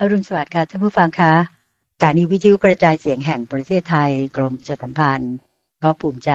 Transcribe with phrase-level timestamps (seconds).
[0.00, 1.34] อรุณสวัสดิ์ค่ะท่านผู้ฟังคะ
[1.96, 5.34] สถานีวิทยุกระจายเสียงแห่งประเทศไทยกรมจัสัมพันธ์
[5.82, 6.32] ก็ภูมิใจ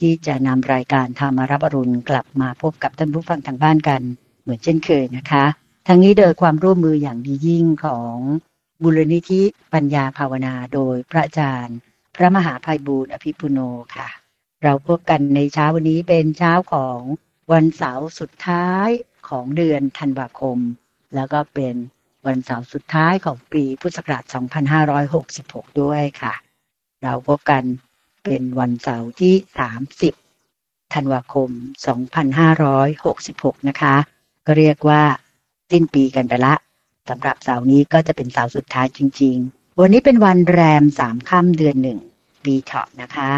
[0.00, 4.02] ที่จะนำรายการธรรมารับอรุณกลับมาพบกับท่านผู้ฟังทางบ้านกัน
[4.42, 5.44] เหมือนเช่นเคยนะคะ
[5.88, 8.16] ทั้งนี้โดยความร่วมมืออย่างดียิ่งของ
[8.82, 11.76] บุรณิธิปัญญาภาวนาโดยพระอาจารย์
[12.16, 13.58] พระมหาภัยบูร์อภิปุโน
[13.96, 14.08] ค่ะ
[14.62, 17.00] เราพบกันในเช้าวันนี้เป็นเช้าของ
[17.52, 18.88] วันเสาร์สุดท้าย
[19.28, 20.58] ของเดือนธันวาคม
[21.14, 21.76] แล้วก็เป็น
[22.26, 24.24] วันเสาร์สุดท้ายของปีพุทธศักราช
[25.02, 26.34] 2566 ด้วยค่ะ
[27.02, 27.62] เราพบกัน
[28.24, 29.34] เป็นวันเสาร์ที่
[30.14, 31.50] 30 ธันวาคม
[33.14, 33.94] 2566 นะคะ
[34.46, 35.02] ก็เรียกว่า
[35.70, 36.54] สิ้นปีกันไปละ
[37.08, 41.98] สำหรับเสาร์นี้ก็จะเป็นเสาร์สุดท้ายจริง ๆ วันนี้เป็นวันแรมสามค่ำเดือนหนึ่ง
[42.44, 43.30] ปีเถาะนะคะ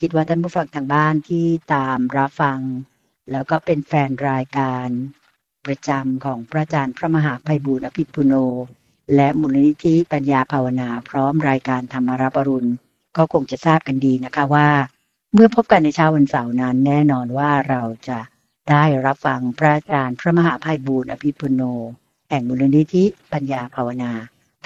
[0.00, 2.58] คิดว่าท่านผู้ฟังทางบ้านที่ตามรับฟัง
[3.30, 4.88] แล้วก็เป็นแฟนรายการ
[5.66, 8.34] ประจำของพระอาจารย์พระมหาภัยบูร์อภิปุโน
[9.14, 12.70] และมูลนิธิปัญญาภาวนาพร้อมรายการธรรมารับอรุณ
[13.16, 14.68] ก็คงจะทราบกันดีนะคะว่า
[15.32, 18.18] เมื่อพบกันในเช้าวันเสาร์นั้น แน่นอนว่าเราจะ
[18.70, 21.62] ได้รับฟังพระอาจารย์พระมหาภัยบูร์อภิปุโน
[22.30, 24.12] แห่งมูลนิธิปัญญาภาวนา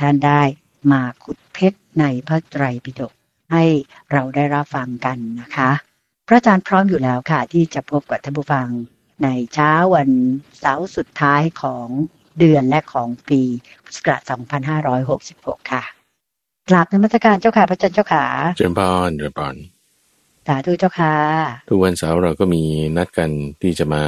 [0.01, 0.43] ท่านได้
[0.93, 3.13] มาขุดเพชรในพระไตรปิฎก
[3.53, 3.65] ให้
[4.13, 5.71] เราได้รับฟังกันนะคะ
[6.27, 8.69] พระอาจารย์พร้อมอยู่แล้วค่ะที่จะพบกับท่านผู้ฟัง
[9.23, 10.11] ในเช้าวัน
[10.59, 11.87] เสาร์สุดท้ายของ
[12.39, 13.41] เดือนและของปี
[13.85, 14.23] พุทธศักราช
[15.17, 15.83] 2566 ค่ะ
[16.69, 18.25] กราบนมัสการเจ้าค่ะพระอาจารย์เจ้าค่ะ
[18.57, 19.55] เจริญพรเจริญพร
[20.47, 21.17] สาธุเจ้าค่ะ
[21.69, 22.63] ทุกวันเสาร์เราก็มี
[22.97, 23.31] นัดกัน
[23.63, 24.05] ที่จะมา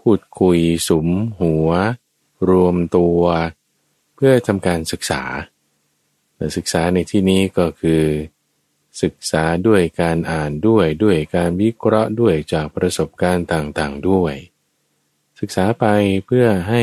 [0.00, 1.08] พูดคุยสุม
[1.40, 1.68] หัว
[2.50, 3.20] รวมตัว
[4.14, 5.22] เพื่อทำการศึกษา
[6.36, 8.02] แต่ศึกษาในที่นี้ก็คือ
[9.02, 14.34] ศึกษาด้วยการอ่านด้วยด้วยการวิเคราะห์ด้วยจากประสบการณ์ต่างๆด้วย
[15.40, 15.84] ศึกษาไป
[16.26, 16.82] เพื่อให้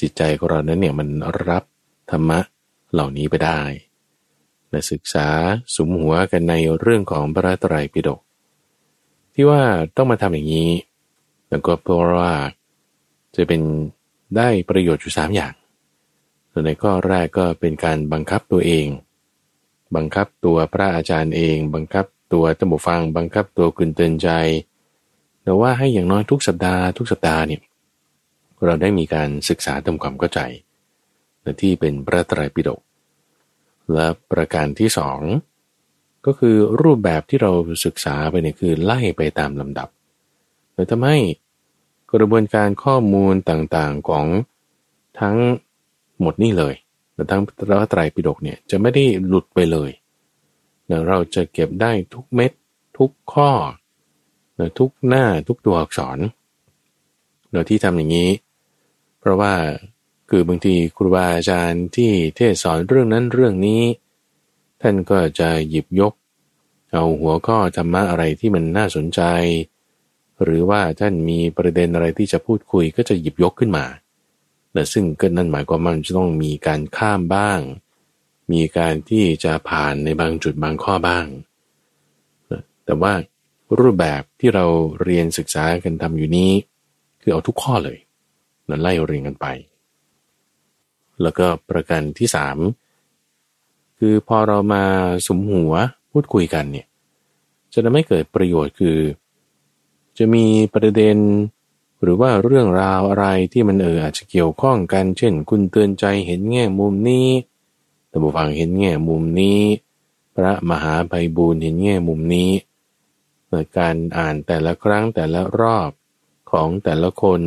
[0.00, 1.08] จิตใจของเรานั้นเนี่ยมัน
[1.48, 1.64] รับ
[2.10, 2.40] ธรรมะ
[2.92, 3.60] เหล่านี้ไปได้
[4.70, 5.28] และศึกษา
[5.76, 8.20] สมหัวกันในเรื่องของพระตรปิฎก
[9.34, 9.62] ที่ว่า
[9.96, 10.70] ต้องมาทำอย่างนี้
[11.48, 12.34] แล้วก็เพราะว่า
[13.34, 13.62] จะเป็น
[14.36, 15.54] ได้ประโยชน์อยู่สามอย่าง
[16.50, 18.86] ส่วนในข้อแรกก็เป็นการบังคับตัวเอง
[19.96, 24.28] บังคับตัวพระอาจารย์เอง บังคับตัวตัมุฟัง บังคับตัวคุณเตือนใจ
[25.42, 27.60] แต่ว่าให้อย่างน้อยทุกสัปดาห์ทุกสัปดาห์เนี่ย
[28.64, 30.40] เราได้มีการศึกษาทำความเข้าใจ
[31.42, 32.80] ในที่เป็นพระไตรปิฎก
[33.92, 35.20] และประการที่สอง
[36.26, 37.50] ก็คือรูปแบบที่เรา
[37.84, 39.88] ศึกษาไปเนี่ยคือไล่ไปตามลำดับ
[40.74, 41.18] เลยทำให้
[42.12, 44.26] กระบวนการข้อมูลต่างๆของ
[45.20, 45.36] ทั้ง
[46.20, 46.74] หมดนี่เลย
[47.14, 49.90] และทั้งพระไตรปิฎกเนี่ยจะไม่ได้หลุดไปเลย
[51.08, 52.52] เราจะเก็บได้ทุกเม็ด
[52.98, 53.50] ทุกข้อ
[54.78, 56.18] ทุกหน้าทุกตัวอักษร
[57.50, 58.30] โดยที่ทำอย่างนี้
[59.18, 59.54] เพราะว่า
[60.30, 63.82] คือบางทีครูบาอาจารย์ที่เทศสอนเรื่องนั้นเรื่องนี้
[64.82, 66.12] ท่านก็จะหยิบยก
[66.92, 69.20] เอาหัวข้อธรรมะอะไรที่มันน่าสนใจ
[70.42, 73.84] หรือว่าท่านมีประเด็นอะไรที่จะพูดคุยก็จะหยิบยกขึ้นมา
[74.74, 77.60] แต่ซึ่งก็นั่นหมายความว่ามันจะต้องมีการข้ามบ้าง
[78.52, 81.26] มีการที่จะผ่านในบางจุดบางข้อบ้าง
[82.84, 83.12] แต่ว่า
[83.78, 84.66] รูปแบบที่เรา
[85.04, 86.50] เรียนศึกษากันทำอยู่นี้
[87.22, 87.98] คือเอาทุกข้อเลย
[88.68, 89.46] นั่นไล่เรียงกันไป
[91.22, 92.58] แล้วก็ประการที่สาม
[93.98, 94.84] คือพอเรามา
[95.26, 95.72] สมหัว
[96.12, 96.86] พูดคุยกันเนี่ย
[97.72, 98.98] จะทำให้เกิดประโยชน์คือ
[100.18, 101.16] จะมีประเด็น
[102.04, 107.28] หรือว่าเรื่องราวอะไรที่มันเอออาจจะเกี่ยวข้องกัน เช่น คุณเตือนใจเห็นแง่มุมนี้
[108.08, 109.60] แต่บุฟังเห็นแง่มุมนี้
[110.36, 112.50] พระมหาไพบูลเห็นแง่มุมนี้
[113.78, 115.90] การอ่านแต่ละครั้งแต่ละรอบ
[116.50, 117.40] ของแต่ละคน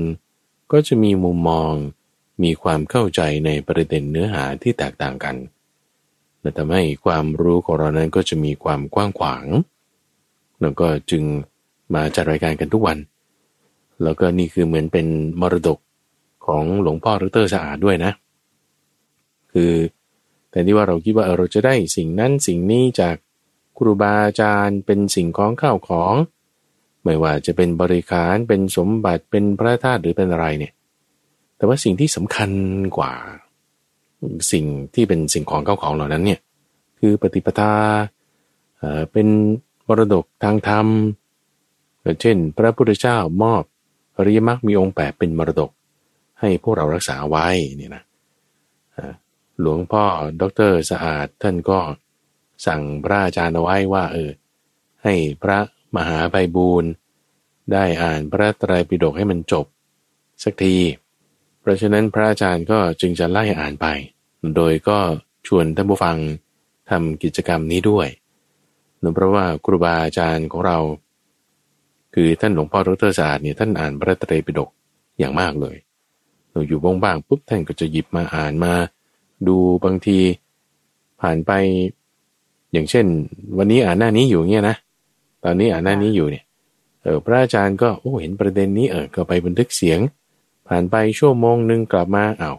[0.72, 1.74] ก็จะมีมุมมอง
[2.44, 5.35] มีความเข้าใจในประเด็นเนื้อหาที่แตกต่างกัน
[6.41, 9.45] และทำให้ความรู้ของเรานั้นก็จะมีความกว้างขวาง
[10.62, 11.24] แล้วก็จึง
[11.94, 12.97] มาจัดรายการกันทุกวัน
[14.03, 15.07] แล้วก็นี่คือเหมือนเป็น
[15.41, 15.79] มรดก
[16.45, 18.11] ของหลวงพ่อรัตเตอร์สะอาดด้วยนะ
[19.53, 19.73] คือ
[20.51, 23.15] แต่ที่ว่าเราคิดว่าเราจะได้สิ่งนั้นสิ่งนี้จาก
[23.77, 26.13] ครูบาอาจารย์เป็นสิ่งของข้าวของ
[27.03, 30.73] ไม่ว่าจะเป็นบริการเป็นสมบัติเป็นพระธาตุหรือเป็นอะไรเนี่ย
[31.57, 32.51] แต่ว่าสิ่งที่สำคัญ
[32.97, 33.13] กว่า
[34.51, 36.39] สิ่งที่เป็นสิ่งของเก้าของเหล่านั้นเนี่ย
[37.00, 37.73] คือปฏิปทา
[39.11, 39.27] เป็น
[39.88, 40.88] มรดกทางธรรม
[42.21, 43.63] เช่น พระพุทธเจ้ามอบ
[44.17, 45.71] อริยมรรคมีองค์แปดเป็นมรดก
[46.39, 47.47] ให้พวกเรารักษาไว้
[47.77, 48.03] เนี่ยนะ
[49.59, 50.03] หลวงพ่อ
[50.41, 51.79] ดรสะอาดท่านก็
[52.65, 54.31] สั่งพระอาจารย์เอาไว้ว่าเออ
[55.03, 55.59] ให้พระ
[55.95, 56.89] มหาไพบูรณ์
[57.71, 59.65] ได้อ่านพระไตรปิฎกให้มันจบ
[60.43, 60.77] สักที
[61.59, 63.87] เพราะฉะนั้นพระอาจารย์ก็จึงจะไล่อ่านไป
[64.55, 64.97] โดยก็
[65.47, 66.17] ชวนท่านผู้ฟัง
[66.89, 68.07] ทำกิจกรรมนี้ด้วย
[68.99, 70.77] เนื่องเพราะว่าครูบาอาจารย์ของเรา
[72.19, 74.69] คือท่านหลวงพ่อดรศาสตร์เนี่ยท่านอ่านพระไตรปิฎก
[75.19, 75.77] อย่างมากเลย
[76.51, 78.73] เราอยู่บ้างๆปุ๊บท่านก็จะหยิบมาอ่านมา
[79.47, 80.19] ดูบางที
[81.21, 81.51] ผ่านไป
[82.71, 83.05] อย่างเช่น
[83.57, 84.75] วันนี้อ่านหน้านี้อยู่เงี้ยนะ
[85.43, 86.43] ตอนนี้อ่านหน้านี้อยู่เนี่ย
[87.03, 89.99] เออพระอาจารย์ก็โอ้เห็นประเด็นนี้เออก็ไปบันทึกเสียง
[90.67, 92.57] ผ่านไปชั่วโมงหนึ่งกลับมาอา้าว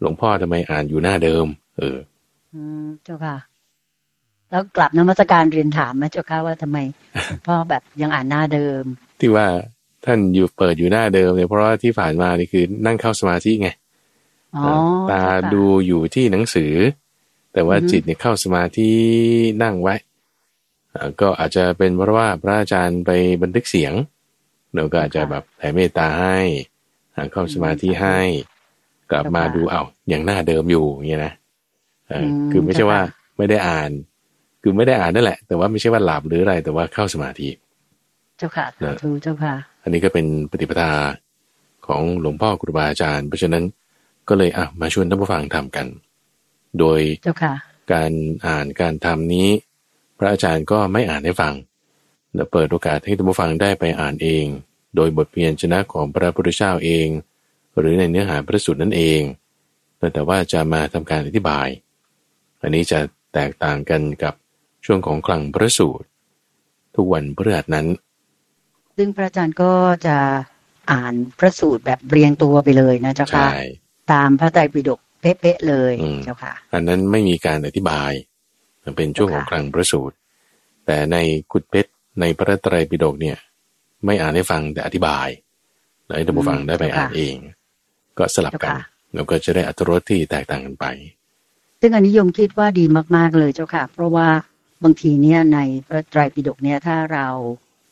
[0.00, 1.46] หลวงพ่อทำไมอ่านอยู่หน้าเดิม
[1.78, 1.96] เออ
[2.54, 3.36] อืมเจ้าค่ะ
[4.52, 6.78] แล้วกลับนมัสการเรียนถามไหมเจ้าค่ะว่าทำไม
[7.26, 8.84] หลวงพ่อแบบยังอ่านหน้าเดิม
[9.20, 9.46] ที่ว่า
[10.04, 13.68] ท่านอยู่เปิดอยู่หน้าเดิมเนี่ยเพราะว่าที่ผ่านมานี่คือนั่งเข้าสมาธิไง
[14.56, 14.64] อ๋อ
[15.10, 16.74] ตาเจ้ค่ะดูอยู่ที่หนังสือ
[17.52, 18.90] แต่ว่าอือฮึจิตเนี่ยเข้าสมาธิ
[19.62, 19.94] นั่งไว้
[20.94, 23.10] อ่าก็อาจจะเป็นเพราะว่าพระอาจารย์ไป
[23.42, 23.92] บันทึกเสียง
[24.74, 26.38] เราก็อาจจะแบบแผ่เมตตาให้
[27.14, 28.18] อ่าเข้าสมาธิให้
[29.10, 31.32] กลับมาดูเอ้าอย่างหน้าเดิมอยู่อย่างเงี้ยนะ
[32.08, 33.00] เอออคือไม่ใช่ว่า
[33.36, 33.90] ไม่ได้อ่าน
[34.62, 37.48] คือไม่ได้อ่านนั่นแหละ แต่ว่าไม่ใช่ว่าหลับหรืออะไร แต่ว่าเข้าสมาธิ
[38.38, 40.92] เจ้าค่ะสาธุเจ้าค่ะ อันนี้ก็เป็นปฏิปทา
[41.86, 43.64] ของหลวงพ่อครูบาอาจารย์ เพราะฉะนั้น
[44.28, 45.86] ก็เลยอะมาชวนท่านผู้ฟังทำกัน
[46.78, 47.54] โดยเจ้าค่ะ
[47.92, 48.12] การ
[48.46, 49.48] อ่านการทำนี้
[50.18, 51.54] พระอาจารย์ก็ไม่อ่านให้ฟัง
[52.34, 54.44] และเปิดโอกาสให้ท่านผู้ฟังได้ไปอ่านเอง
[54.96, 57.08] โดยบทเพียนชนะของพระพุทธเจ้าเอง
[57.78, 59.20] หรือในเนื้อหาพระสูตรนั่นเอง
[59.98, 61.68] แต่แต่ว่าจะมาทำการอธิบาย
[62.62, 62.98] อันนี้จะ
[63.34, 64.34] แตกต่างกันกับ
[64.84, 66.06] ช่วงของคลังพระสูตร
[66.96, 67.86] ทุกวันพฤหัสนั้น
[68.96, 69.72] ซึ่งพระอาจารย์ก็
[70.06, 70.16] จะ
[70.92, 73.58] อ่านพระสูตรแบบเรียงตัวไปเลยนะเจ้าค่ะใช่
[74.12, 78.12] ตามพระไตรปิฎกเป๊ะๆเลยอืมเจ้าค่ะอันนั้นไม่มีการอธิบาย
[78.84, 80.16] มันเป็นช่วงของค่ะคลังพระสูตร
[80.86, 81.16] แต่ใน
[81.52, 81.90] กุดเพชร
[82.20, 83.38] ในพระไตรปิฎกเนี่ย
[84.04, 85.28] ไม่อ่านให้ฟังแต่อธิบาย
[86.06, 87.36] แล้วให้ท่านผู้ฟังได้ไปอ่านเอง
[88.18, 88.74] ก็สลับกัน
[89.14, 90.86] แล้วก็จะได้อัตรสที่แตกต่างกันไป
[91.80, 92.84] ซึ่งอันนี้โยมคิดว่าดี
[93.16, 94.28] มากๆเลยเจ้าค่ะ เพราะว่า
[94.82, 97.28] บางทีเนี่ยในพระไตรปิฎกเนี่ยถ้าเรา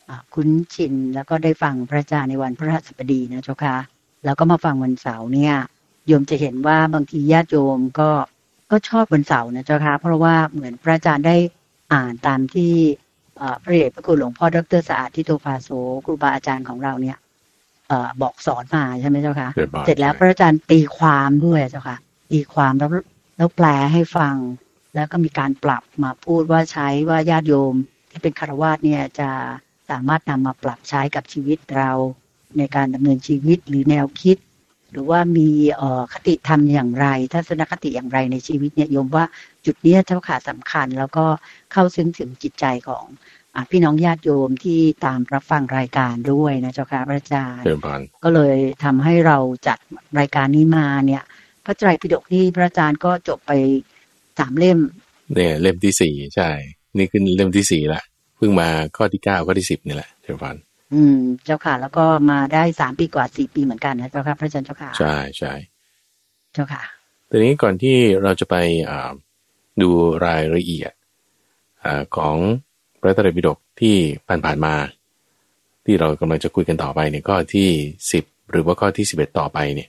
[0.09, 3.77] อ่าคุ้นชินแล้วก็ได้ฟังพระอาจารย์ในวันพระราชบดีนะเจ้าค่ะ
[4.25, 5.55] แล้วก็มาฟังวันเสาร์เนี่ย
[6.07, 8.11] โยมจะเห็นว่าบางทีญาติโยมก็
[8.71, 11.37] ก็ชอบวันเสาร์นะเจ้าค่ะเพราะว่าเหมือนพระอาจารย์ได้
[11.93, 12.73] อ่านตามที่
[13.39, 15.69] เอ่อพระเดชพระคุณหลวงพ่อดรสะอาดทิโตภาโส
[16.05, 17.17] ครูบาอาจารย์ของเราเนี่ย
[17.89, 21.97] เอ่อบอกสอนมาใช่ไหมเจ้าค่ะเกิดบ่อยเสร็จแล้วใช่พระอาจารย์ตีความด้วยเจ้าค่ะ
[22.31, 22.91] ตีความแล้ว
[23.37, 24.35] แล้วแปลให้ฟัง
[24.95, 27.75] แล้วก็มีการปรับมาพูดว่าใช้ว่าญาติโยม
[28.11, 29.31] ที่เป็นคารวาสเนี่ยจะ
[29.91, 31.91] สามารถนำมาปรับใช้กับชีวิตเรา
[32.59, 34.37] ในการดำเนินชีวิตหรือแนวคิด
[34.93, 39.25] หรือว่ามีเอ่อคติธรรมอย่างไรทัศนคติอย่างไรในชีวิตเนี่ยโยมว่า
[39.67, 41.25] จุดเนี้ยเจ้าค่ะสำคัญ แล้วก็
[41.73, 43.05] เข้าซึ้งถึงจิตใจของ
[43.55, 49.79] อาพี่น้องญาติโยมที่ตามรับฟังรายการด้วยนะเจ้าค่ะพระอาจารย์เดิมพรก็เลยทำให้เราจัด
[50.19, 51.23] รายการนี้มาเนี่ย
[51.65, 53.53] พระไตรปิฎกนี่พระอาจารย์ก็จบไป
[54.39, 54.79] สามเล่ม
[55.35, 56.49] เนี่ย เล่มที่สี่ใช่
[56.99, 58.03] นี่คือเล่มที่สี่ละ
[58.37, 60.57] เพิ่งมาข้อที่เก้าข้อที่สิบนี่แหละเดิมพร
[60.95, 65.53] อืม เจ้าค่ะ แล้วก็มาได้สามปีกว่าสี่ปีเหมือนกันนะเจ้าค่ะพระอาจารย์เจ้าค่ะใช่ใช่
[66.53, 66.83] เจ้าค่ะ
[67.31, 68.57] ทีนี้ก่อนที่เราจะไป
[68.91, 69.11] อ่า
[69.83, 69.91] ดู
[70.27, 70.93] รายละเอียด
[71.85, 72.37] อาของ
[73.01, 73.97] พระไตรปิฎกที่
[74.29, 74.75] ผ่านๆมา
[75.85, 77.69] ที่เรากำลังจะคุยกันต่อไปเนี่ยข้อที่
[78.13, 79.89] สิบหรือว่าข้อที่สิบเอ็ดต่อไปเนี่ย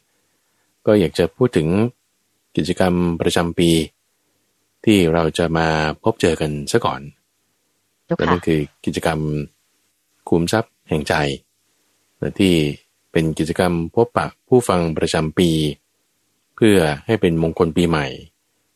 [0.85, 1.67] ก็อยากจะพูดถึง
[2.57, 3.69] กิจกรรมประจำปี
[4.85, 5.67] ที่เราจะมา
[6.03, 7.01] พบเจอกันซะก่อน
[8.05, 9.19] เจ้าและค่ะนั่นคือกิจกรรม
[10.29, 11.13] คุมทรัพย์แห่งใจ
[12.19, 12.53] และที่
[13.11, 15.49] เป็นกิจกรรมพบปะผู้ฟังประจำปี
[16.55, 18.07] เพื่อให้เป็นมงคลปีใหม่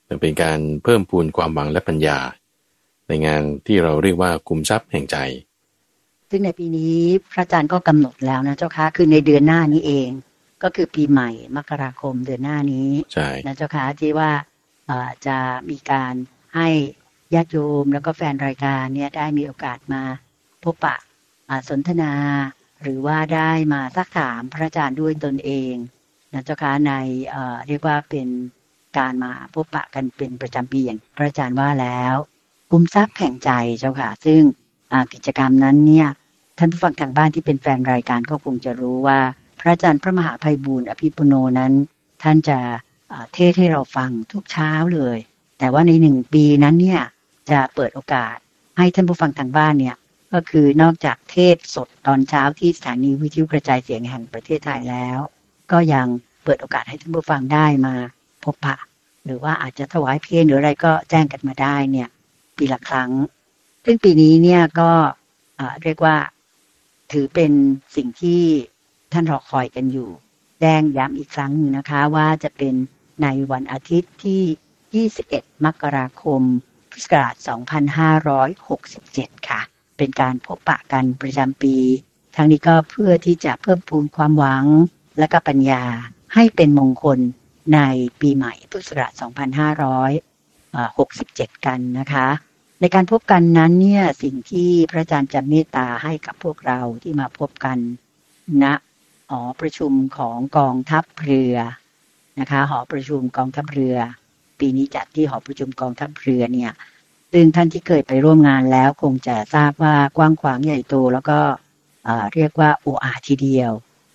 [0.06, 2.20] และเป็นการเพิ่มพูนความหวังและปัญญา
[3.08, 5.18] ในงานที่เราเรียกว่าคุมทรัพย์แห่งใจ
[6.30, 6.96] ซึ่งในปีนี้
[7.32, 10.10] พระอาจารย์ก็กำหนดแล้วนะเจ้าค่ะคือในเดือนหน้านี้เอง
[10.64, 14.55] ก็คือปีใหม่มกราคมเดือนหน้านี้ใช่นะเจ้าค่ะที่ว่าเอ่อ
[15.28, 15.38] จะ
[15.70, 16.14] มีการ
[16.56, 16.68] ให้
[17.34, 20.04] ญาติโยมแล้วก็แฟนรายการเนี่ยได้มีโอกาสมา
[20.64, 20.96] พบปะ
[21.70, 22.14] สนทนา
[22.82, 25.74] หรือว่าได้มาซักถามพระอาจารย์ด้วยตนเอง
[26.34, 26.94] นะเจ้าค่ะใน
[27.68, 28.28] เรียกว่าเป็น
[28.98, 32.16] การมาพบปะกันเป็นประจำปีอย่างพระอาจารย์ว่าแล้ว
[32.72, 34.42] กุมทรัพย์แห่งใจเจ้าค่ะ ซึ่ง
[35.14, 36.08] กิจกรรมนั้นเนี่ย
[36.58, 39.20] ท่านผู้ฟังทางบ้านที่เป็นแฟนรายการก็คงจะรู้ว่า
[39.60, 41.74] พระอาจารย์พระมหาภัยบูร์อภิปุโนนั้น
[42.24, 42.60] ท่านจะ
[43.34, 45.18] เทศให้เราฟังทุกเช้าเลย
[45.60, 47.02] แต่ว่าในหนึ่งปีนั้นเนี่ย
[47.52, 48.36] จะเปิดโอกาส
[48.78, 49.96] ให้ท่านผู้ฟังทางบ้านเนี่ย
[50.34, 55.18] ก็คือนอกจากเทศสดตอนเช้าที่สถานีวิทยุกระจายเสียงแห่งประเทศไทยแล้ว
[55.72, 56.08] ก็ยัง
[56.44, 57.96] เปิดโอกาสให้ท่านผู้ฟังได้มา
[58.44, 58.78] พบปะ
[59.26, 62.10] หรือว่าอาจจะถวายเพลงหรืออะไรก็แจ้งกันมาได้เนี่ย
[62.58, 63.12] ปีละครั้ง
[63.86, 64.92] ซึ่งปีนี้เนี่ยก็
[65.84, 66.16] เรียกว่า
[67.12, 67.52] ถือเป็น
[67.96, 68.42] สิ่งที่
[69.14, 70.10] ท่านรอคอยกันอยู่
[70.60, 72.76] แจ้งย้ำอีกครั้งหนึ่งนะคะว่าจะเป็น
[73.24, 76.42] ในวันอาทิตย์ที่ 21 มกราคม
[76.92, 77.36] พุทธศักราช
[78.62, 79.62] 2567 ค่ะ
[79.98, 81.76] เป็นการพบปะกันประจำปี
[82.36, 84.66] ทั้งนี้ก็เพื่อที่จะเพิ่มพูนความหวัง
[85.20, 85.84] และก็ปัญญา
[86.34, 87.20] ให้เป็นมงคล
[87.74, 87.80] ใน
[88.22, 89.12] ปีใหม่พุทธศักราช
[91.58, 92.28] 2567 กันนะคะ
[92.80, 97.78] ในการพบกันนั้นเนี่ยสิ่งที่พระอาจารย์จะเมตตาให้กับพวกเราที่มาพบกัน
[98.64, 98.74] ณนะ
[99.32, 101.56] หอประชุมของกองทัพเรือ
[102.40, 103.96] นะคะ หอประชุมกองทัพเรือ
[104.60, 106.72] ปีนี้จัดที่หอประชุมกองทัพเรือเนี่ย
[107.34, 111.40] ซึ่งท่านที่เคยไปร่วมงานแล้วคงจะทราบว่ากว้างขวางใหญ่โตแล้วก็
[112.34, 113.72] เรียกว่าโออาทีเดียว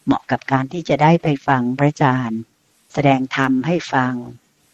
[0.06, 2.40] เหมาะกับการที่จะได้ไปฟังพระอาจารย์
[2.92, 4.14] แสดงธรรมให้ฟัง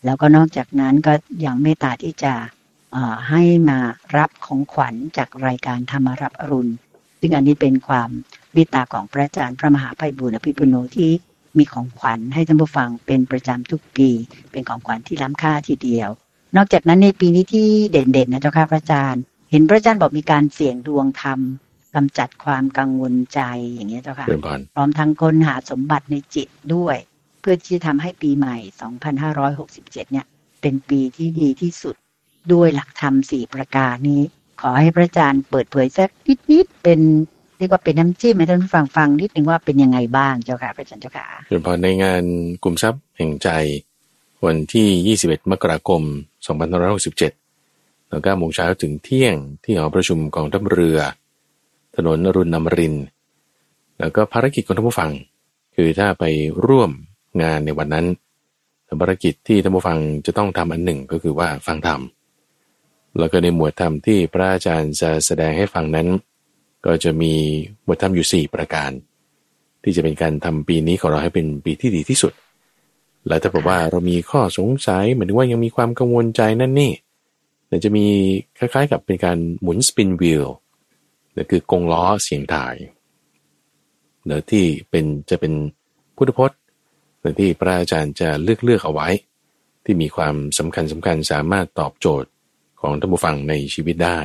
[0.05, 1.13] แล้วก็นอกจากนั้นก็
[1.45, 2.35] ยังเมตตาที่จะ
[3.29, 3.79] ให้มา
[4.17, 6.73] รับของขวัญจากรายการธรรมรับอรุณ
[7.21, 8.11] ซึ่งอันนี้เป็นความ
[8.57, 11.11] วิตาของพระอาจารย์พระมหาไพบุญอภิปุโนที่
[11.59, 14.09] มีของขวัญให้ท่านผู้ฟังเป็นประจำทุกปี
[14.51, 16.11] เป็นของขวัญที่ล้ำค่าทีเดียว
[16.57, 21.41] นอกจากนั้นในปีนี้ที่เด่นๆนะเจ้าค่ะพระอาจารย์ เห็นพระอาจารย์บอกมีการเสี่ยงดวงธรรม
[21.95, 23.41] กำจัดความกังวลใจ
[23.75, 24.27] อย่างนี้เจ้าค่ะ
[24.75, 26.97] พร้อมทั้งค้นหาสมบัติในจิตด้วย
[27.41, 28.57] เพื่อที่จะทำให้ปีใหม่
[29.35, 30.27] 2567 เนี่ย
[30.61, 31.95] เป็นปีที่ดีที่สุด
[32.53, 34.23] ด้วยหลักธรรมสี่ประการนี้
[34.61, 36.11] ขอให้พระอาจารย์เปิดเผยสัก
[36.51, 37.01] นิดๆเป็น
[37.59, 42.23] เรียกว่าเป็นน้ำจิ้มให้ท่านผู้ฟังฟังนิดนึงว่าเป็นยังไงบ้างเจ้าค่ะพระอาจารย์เจ้าค่ะเดี๋ยพอในงาน
[42.63, 43.49] กลุ่มทรัพย์แห่งใจ
[44.47, 46.03] วันที่ 21 มกราคม
[46.87, 49.35] 2567แล้วก็โมงเช้าถึงเที่ยง
[49.65, 50.99] ที่หอประชุมกองทัพเรือ
[51.97, 52.95] ถนนรุณนมริน
[53.99, 55.11] แล้วก็ภารกิจของท่านผู้ฟัง
[55.75, 56.25] คือถ้าไป
[56.67, 56.91] ร่วม
[57.43, 58.07] งานในวันนั้น
[59.01, 62.01] ภารกิจที่ท่านผู้ฟังจะต้องทำอันหนึ่งก็คือว่าฟังธรรม
[63.19, 66.09] แล้วก็ในหมวดธรรมที่พระอาจารย์จะแสดงให้ฟังนั้น
[66.87, 67.33] ก็จะมี
[67.85, 68.91] หมวดธรรมอยู่ 4 ประการ
[69.83, 72.33] ที่จะเป็นการทำปีนี้ของเราให้เป็นปีที่ดีที่สุด
[73.27, 76.93] แล้วถ้าบอกว่าเรามีข้อสงสัยเหมือนว่ายังมีความกังวลใจนั่นนี่
[77.69, 78.07] เดี๋ยวจะมี
[78.59, 80.45] คล้ายๆ กับเป็นการหมุนสปินวิล
[81.37, 82.75] นั่นคือกงล้อเสียงถ่าย
[84.25, 85.53] เนื้อที่เป็นจะเป็น
[86.17, 86.59] พุทธพจน์
[87.21, 89.09] เนื้อที่พระอาจารย์จะเลือกเลือกเอาไว้
[89.85, 92.29] ที่มีความสำคัญสำคัญสามารถตอบโจทย์
[92.81, 94.21] ของท่านผู้ฟังในชีวิตได้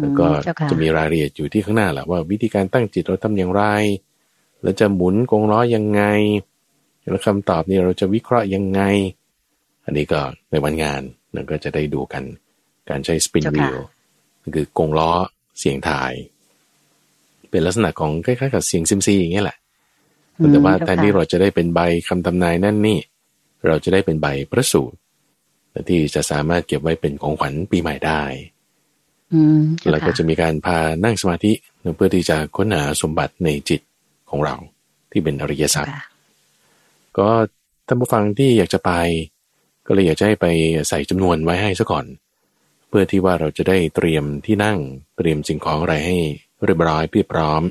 [0.00, 0.26] แล้วก็
[0.70, 3.62] จะมีรายละเอียดอยู่ที่ข้างหน้าแหละว่าวิธีการตั้งจิตเราทำอย่างไร
[4.62, 6.02] แล้วจะหมุนกงล้อยังไง
[7.10, 8.80] แล้วคำตอบนี้เราจะวิเคราะห์ยังไง
[9.84, 10.20] อันนี้ก็
[10.50, 11.00] ในวันงาน
[11.34, 12.24] นั่นก็จะได้ดูกัน
[12.90, 13.76] การใช้สปินวิล
[14.54, 15.10] คือกงล้อ
[15.58, 16.12] เสียงถ่าย
[17.50, 19.58] เป็นลักษณะของคล้ายๆกับเสียงซิมซีอย่างเงี้ยแหละ
[20.52, 22.98] แต่ว่าแทนที่เราจะได้เป็นใบคำทำนายนั่นนี่
[23.66, 24.96] เราจะได้เป็นใบพระสูตร
[25.88, 28.22] ที่จะสามารถเก็บไว้เป็นของขวัญปีใหม่ได้
[29.90, 31.52] แล้วก็จะมีการพานั่งสมาธิ
[31.96, 33.80] เพื่อที่จะค้นหาสมบัติในจิต
[34.30, 34.54] ของเรา
[35.10, 35.86] ที่เป็นอริยสัจ
[37.18, 37.28] ก็
[37.86, 38.92] ท่านผู้ฟังที่อยากจะไป
[39.86, 40.46] ก็เลยอยากจะให้ไป
[40.88, 42.06] ใส่จำนวนไว้ให้ซะก่อน
[42.88, 44.78] เพื่อที่ว่าเราจะได้เตรียมที่นั่ง
[45.16, 46.16] เตรียมสิ่งของอะไรให้
[46.64, 47.62] เรียบร้อยเพียบพร้อม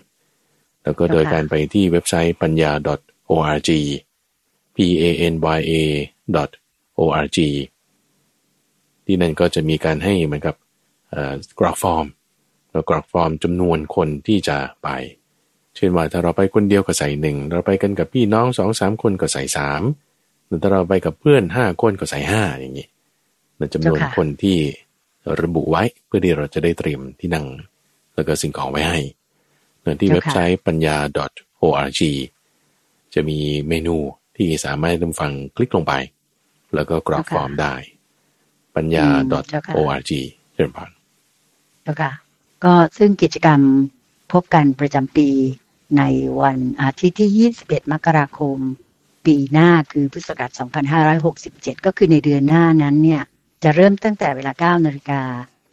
[0.83, 2.71] แล้วก็โดยการไปที่เว็บไซต์ปัญญา
[3.29, 3.69] .org
[4.75, 5.73] p a n y a
[6.99, 7.39] .org
[9.05, 10.55] ที่นั่นก็จะมีการให้เหมือนกับ
[11.59, 12.05] กรอกฟอร์ม
[12.71, 14.89] แล้วกรอกฟอร์มจำนวนคนที่จะไป
[15.75, 19.81] เช่นว่าถ้าเราไปคนเดียวก็ใส่หนึ่งเราไปกันกับพี่น้องสองสามคนก็ใส่สาม
[20.63, 22.87] ถ้าเราไปกับเพื่อนห้าคนก็ใส่ห้าอย่างนี้
[23.59, 24.57] นั่นจำนวนคนที่
[25.41, 27.45] ระบุไว้เพื่อที่เราจะได้เตรียมที่นั่ง
[28.15, 28.99] แล้วก็สิ่งของไว้ให้
[29.99, 30.97] ที่เว็บไซต์ปัญญา
[31.61, 32.01] .org
[33.13, 33.95] จะมีเมนู
[34.35, 35.93] ที่สามารถทำฟังคลิกลงไป
[36.75, 37.73] แล้วก็กรอกฟอร์มได้
[38.75, 39.05] ปัญญา
[39.77, 40.11] .org
[40.53, 40.91] เชิญผ่าน
[41.83, 42.11] เจ้าค่ะ
[42.63, 43.61] ก็ซึ่งกิจกรรม
[44.33, 45.29] พบกันประจำปี
[45.97, 46.03] ใน
[46.41, 48.57] วันอาทิตย์ที่ 21 มกราคม
[49.25, 50.51] ปีหน้าคือพุทธศักราช
[51.19, 53.21] 2567 ก็คือในเดือนหน้านั้นเนี่ย
[53.63, 55.21] จะเริ่มตั้งแต่เวลา 9 นาฬิกา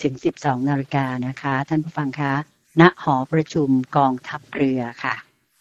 [0.03, 2.33] ถึง 12 นาฬิกานะคะ ท่านผู้ฟังคะ
[2.81, 5.15] ณหอประชุมกองทัพเรือค่ะ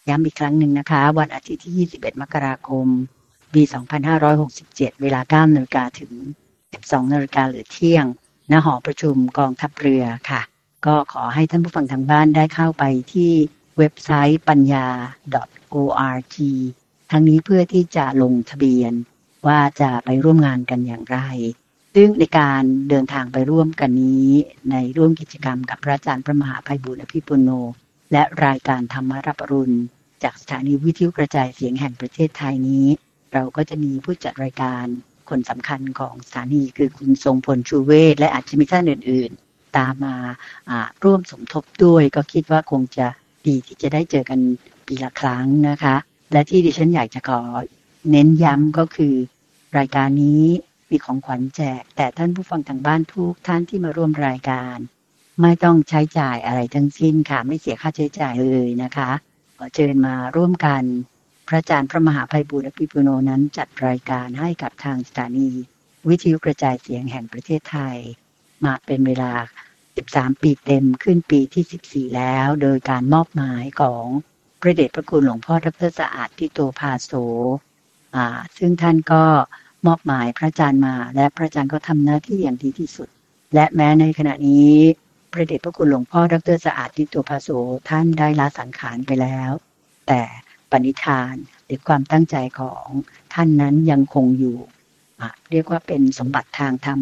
[0.08, 2.86] ย้ำอีกครั้งหนึ่งนะคะ วันอาทิตย์ที่ 21 มกราคม
[3.54, 3.62] ปี
[4.32, 6.12] 2567 เวลา 9 นาฬิกาถึง
[6.62, 8.04] 12 นาฬิกาหรือเที่ยง
[8.50, 10.40] ณหอประชุมกองทัพเรือค่ะ
[10.86, 13.30] ก็ขอให้ท่านผู้ฟังทางบ้านได้เข้าไปที่
[13.78, 14.86] เว็บไซต์ปัญญา
[15.74, 16.36] .org
[17.10, 18.92] ทั้งนี้เพื่อที่จะลงทะเบียน
[19.46, 21.18] ว่าจะไปร่วมงานกันอย่างไร
[21.94, 24.30] ซึ่งในการเดินทางไปร่วมกันนี้
[24.70, 27.50] ในร่วมกิจกรรมกับพระอาจารย์พระมหาภัยบุญอภิปุโน
[28.12, 29.76] และรายการธรรมรับรุณ
[30.22, 32.86] จากสถานีวิทยุกระจายเสียงแห่งประเทศไทยนี้
[33.32, 34.86] เราก็จะมีผู้จัดรายการ
[35.30, 40.16] คนสำคัญของสถานีคือคุณทรงพลชูเวศและอาจจะมีท่านอื่น ๆ ตามมา
[41.04, 43.06] ร่วมสมทบด้วย ก็คิดว่าคงจะ
[43.46, 44.40] ดีที่จะได้เจอกัน
[44.86, 45.96] ปีละครั้งนะคะ
[46.32, 47.40] และที่ดิฉันอยากจะขอ
[48.10, 49.14] เน้นย้ำก็คือ
[49.78, 50.44] รายการนี้
[50.90, 54.76] มีของขวัญแจก แต่ท่านผู้ฟังทางบ้านทุกท่านที่มาร่วมรายการ
[55.40, 59.10] ไม่ต้องใช้จ่ายอะไรทั้งสิ้นค่ะ ไม่เสียค่าใช้จ่ายเลยนะคะ
[59.58, 60.82] ขอเชิญมาร่วมกัน
[61.52, 65.50] พระอาจารย์พระมหาภัยบุญอภิปุโนนั้นจัดรายการให้กับทางสถานี
[66.08, 67.96] วิทยุกระจายเสียงแห่งประเทศไทย
[68.64, 69.32] มาเป็นเวลา
[69.86, 74.04] 13 ปีเต็มขึ้นปีที่ 14 แล้ว โดยการมอบหมายของ
[74.60, 77.12] พระเดชพระคุณหลวงพ่อดรสะอาดทิโตภาโส
[78.16, 78.26] อ่า
[78.58, 79.22] ซึ่งท่านก็
[79.86, 83.08] มอบหมายพระอาจารย์มา และพระอาจารย์ก็ทำหน้าที่อย่างดีที่สุด
[83.54, 84.74] และแม้ในขณะนี้
[85.32, 87.48] พระเดชพระคุณหลวงพ่อดรสะอาดทิโตภาโส
[87.88, 89.50] ท่านได้ลาสังขารไปแล้ว
[90.08, 90.22] แต่
[90.70, 91.34] ปณิธาน
[91.64, 92.86] หรือความตั้งใจของ
[93.34, 94.56] ท่านนั้นยังคงอยู่
[95.20, 97.00] อะเรียกว่าเป็นสมบัติทางธรรม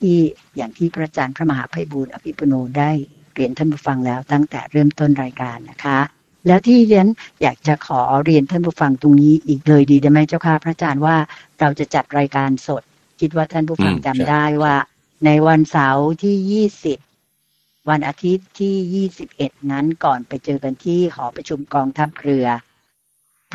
[0.00, 0.16] ที่
[0.56, 2.90] อย่างที่พระอาจารย์พระมหาภัยบูร์อภิปุโนได้
[3.34, 5.98] เรียนท่านผู้ฟังแล้วตั้งแต่เริ่มต้นรายการนะคะ
[6.46, 7.06] แล้วที่เรียน
[7.42, 11.16] อยากจะขอเรียนท่านผู้ฟังตรงนี้อีกเลยดีได้ไหมเจ้าค่ะพระอาจารย์ว่า
[11.60, 12.82] เราจะจัดรายการสด
[13.20, 14.74] คิดว่าท่านผู้ฟังอืมจำใช่ได้ว่า
[15.24, 16.98] ในวันเสาร์ที่ยี่สิบ
[17.88, 22.46] วันอาทิตย์ที่ยี่สิบเอ็ดนั้นก่อนไปเจอกันที่หอประชุมกองทัพเรือ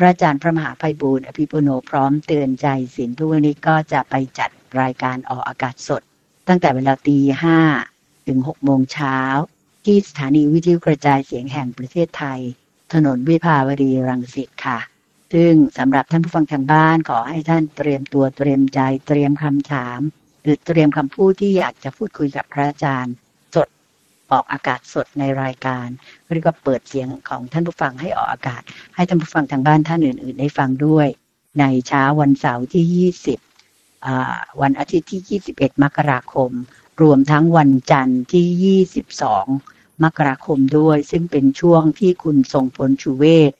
[0.02, 4.50] ระอาจารย์พระมหาภัยบูร์อภิปุโนพร้อมเตือนใจสินทุกวันนี้ก็จะไปจัด
[4.80, 6.02] รายการออกอากาศสด
[6.48, 7.58] ตั้งแต่เวลาตีห้า
[8.26, 9.18] ถึงหกโมงเช้า
[9.84, 12.40] ที่สถานีวิทยุกระจายเสียงแห่งประเทศไทย
[12.92, 14.78] ถนนวิภาวดีรังสิตค่ะ
[15.32, 20.00] ซึ่งสำหรับท่านผู้ฟังทางบ้านขอให้ท่านเตรียมตัวเตรียมใจเตรียมคำถาม
[20.42, 23.14] หรือเตรียมคำพูดที่อยากจะพูดคุยกับพระอาจารย์
[24.32, 25.86] ออกอากาศสดในรายการ
[26.34, 28.62] เรียกว่าเปิดเสียงของท่านผู้ฟังให้ออกอากาศ
[28.94, 31.08] ให้ท่านผู้ฟังทางบ้านท่านอื่น ๆ ได้ฟังด้วย
[31.60, 33.10] ในเช้าวันเสาร์ที่
[33.60, 36.50] 20อ่าวันอาทิตย์ที่ 21 มกราคม
[37.02, 43.52] รวมทั้งวันจันทร์ที่ 22 มกราคมด้วย ซึ่งเป็นช่วงที่คุณทรงพลชูเวศ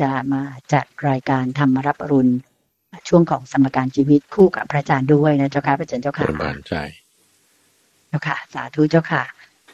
[0.00, 0.42] จะมา
[0.72, 2.32] จัดรายการธรรมรับอรุณ
[3.08, 6.82] ช่วงของสมการชีวิตคู่กับพระอาจารย์ด้วยนะเจ้าค่ะพระอาจารย์เจ้าปค่ะระมาณใช่
[8.08, 9.22] เจ้าค่ะ สาธุเจ้าค่ะ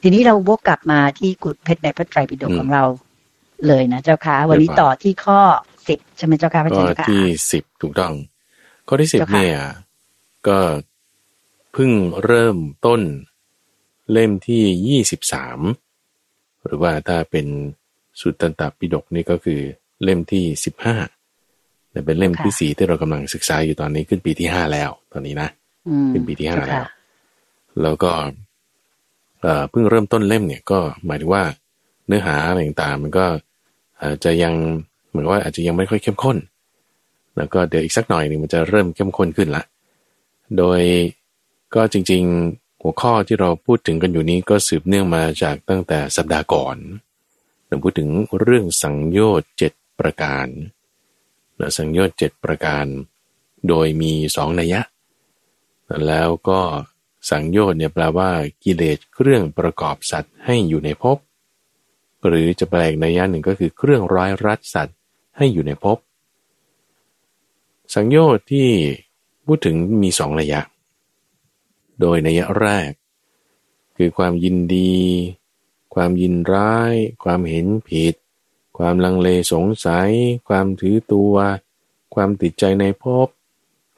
[0.03, 2.85] ทีนี้เราวกกลับมาที่กุฎเพชรในพระไตรปิฎกอืมของเรา
[3.67, 5.41] เลยนะเจ้าค่ะ วันนี้เดี๋ยวก่อนต่อที่ข้อ
[5.89, 8.13] สิบใช่ไหมเจ้าค่ะพระอาก็จารย์เจ้าค่ะที่สิบถูกต้อง
[8.89, 9.57] ข้อที่สิบเจ้าค่ะเนี่ย
[10.49, 10.59] ก็
[11.73, 11.91] เพิ่ง
[12.25, 13.01] เริ่มต้น
[14.13, 15.59] เล่มที่ยี่สิบสาม
[16.65, 17.47] หรือว่าถ้าเป็น
[18.21, 19.61] สุตตันตปิฎกนี่ก็คือ
[20.05, 20.97] เล่มที่สิบห้า
[21.91, 25.49] แต่เป็นเล่มที่สี่ที่เรากำลังศึกษาอยู่ตอนนี้ขึ้นปีที่ห้าแล้ว ตอนนี้นะ
[25.89, 26.87] อืมเป็นปีที่ห้าเจ้าแล้ค่ะว
[27.83, 28.13] แล้วก็
[29.71, 31.45] เพิ่งเริ่มต้นเล่มเนี่ยก็หมายถึงว่า
[32.07, 33.27] เนื้อหาอะไรต่างๆมันก็
[34.03, 34.55] อาจจะยัง
[35.09, 36.37] เหมือนว่าอาจจะยังไม่ค่อยเข้มข้น
[37.37, 39.63] แล้วก็เดี๋ยวอีกสักหน่อยหนึ่งมันจะเริ่มเข้มข้นขึ้นละ
[40.59, 40.81] โดย
[41.75, 46.77] ก็จริงๆหัวข้อที่เราพูดถึงกันอยู่นี้ก็สืบเนื่องมาจากตั้งแต่สัปดาห์ก่อน
[47.67, 48.09] เราพูดถึง
[48.41, 50.47] เรื่องสังโยชน์เจ็ดประการ
[51.61, 52.85] นะสังโยชน์เจ็ดประการ
[53.69, 54.81] โดยมีสองนัยยะ
[56.07, 56.61] แล้วก็
[57.31, 58.31] สังโยชน์เนี่ยแปลว่า
[58.65, 61.19] กิเลสเครื่องประกอบสัตว์ให้อยู่ในภพ
[62.27, 64.97] หรือจะแปลอีกนัยยะหนึ่งก็คือเครื่องร้อยรัดสัตว์
[65.37, 65.99] ให้อยู่ในภพ
[67.95, 68.69] สังโยชน์ที่
[69.45, 70.61] พูดถึงมีสองนัยะ
[72.01, 72.91] โดยในัยยะแรก
[73.97, 74.97] คือความยินดี
[75.95, 78.15] ความยินร้าย ความเห็นผิด
[78.79, 80.11] ความลังเลสงสัย
[80.49, 81.35] ความถือตัว
[82.15, 83.29] ความติดใจในภพ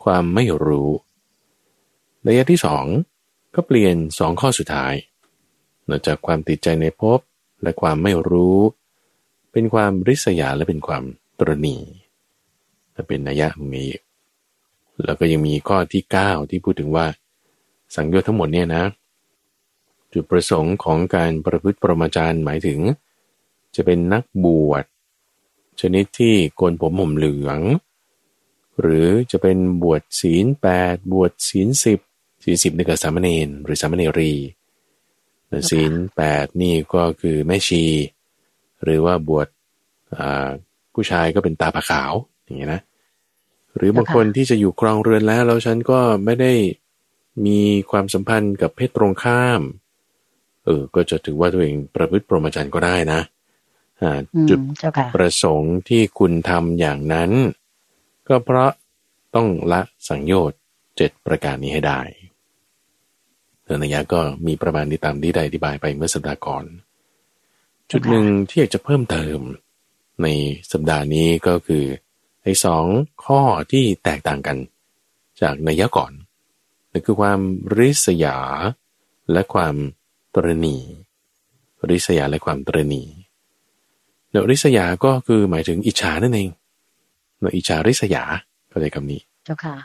[0.05, 0.91] ความไม่รู้
[2.27, 2.87] ระยะที่สอง
[3.55, 4.95] ก็เปลี่ยนสองข้อสุดท้าย
[5.89, 7.21] นอกจากความติดใจในภพ
[7.63, 8.59] และความไม่รู้
[9.53, 11.03] เป็นความริษยาและเป็นความ
[11.39, 11.77] ตรณี
[12.95, 13.91] ถ้าเป็นนัยยะตรงนี้
[15.05, 17.07] แล้วก็ยังมีข้อที่ 9 ที่พูดถึงว่า
[17.95, 18.85] สังโยชน์ทั้งหมดเนี่ยนะ
[20.13, 22.81] จุดประสงค์ของการประพฤติปรมาจารย์หมายถึง
[23.75, 24.85] จะเป็นนักบวช
[25.81, 27.61] ชนิดที่โกนผมห่มเหลือง
[28.81, 32.01] หรือจะเป็นบวชศีลแปดบวชศีลสิบ
[32.45, 34.33] ศีลสิบนี่ก็สามเณรหรือสามเณรี
[35.49, 37.85] แต่ศีลแปดนี่ก็คือแม่ชี
[38.85, 39.49] หรือว่าบวช
[40.17, 40.49] อ่า
[40.95, 42.13] ผู้ชายก็เป็นตาผาขาว
[42.45, 42.81] อย่างเงี้ยนะ
[43.77, 46.53] หรือบางคนที่จะอยู่ครองเรือนแล้ว แล้วฉันก็ไม่ได้
[47.47, 49.61] มีความสัมพันธ์กับเพศตรงข้าม
[50.65, 53.21] เออ ก็จะถือว่าตัวเองประพฤติปรหมจรรย์ก็ได้นะ
[54.03, 57.31] อ่าอืมจุดเจ้าค่ะประสงค์ที่คุณทำอย่างนั้น
[58.29, 58.71] ก็เพราะ
[59.35, 60.59] ต้องละสังโยชน์
[60.97, 66.65] เจ็ดประการนี้ให้ได้เนื้อนัยยะก็มีประมาณนี้ตามที่ได้อธิบายไปเมื่อสัปดาห์ก่อน
[67.91, 69.39] จุดหนึ่งที่อยากจะเพิ่มเติม
[70.23, 70.27] ใน
[70.73, 71.85] สัปดาห์นี้ก็คือ
[72.43, 72.85] ไอ้สอง
[73.25, 73.41] ข้อ
[73.73, 74.57] ที่แตกต่างกัน
[75.41, 76.13] จากนัยยะก่อน
[76.93, 77.41] นั่นคือความ
[77.79, 78.37] ริษยา
[79.33, 79.75] และความ
[80.35, 80.77] ตรณี
[81.91, 83.03] ริษยาและความตรณี
[84.31, 86.49] เนริษยาก็คือหมายถึงอิจฉานั่นเอง
[87.39, 88.25] เนาะอิจฉาริษยา
[88.69, 89.77] เข้าใจคำนี้ เจ้าค่ะ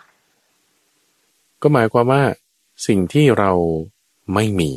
[1.61, 2.23] ก็หมายความว่า
[2.87, 3.51] สิ่งที่เรา
[4.33, 4.71] ไม่มี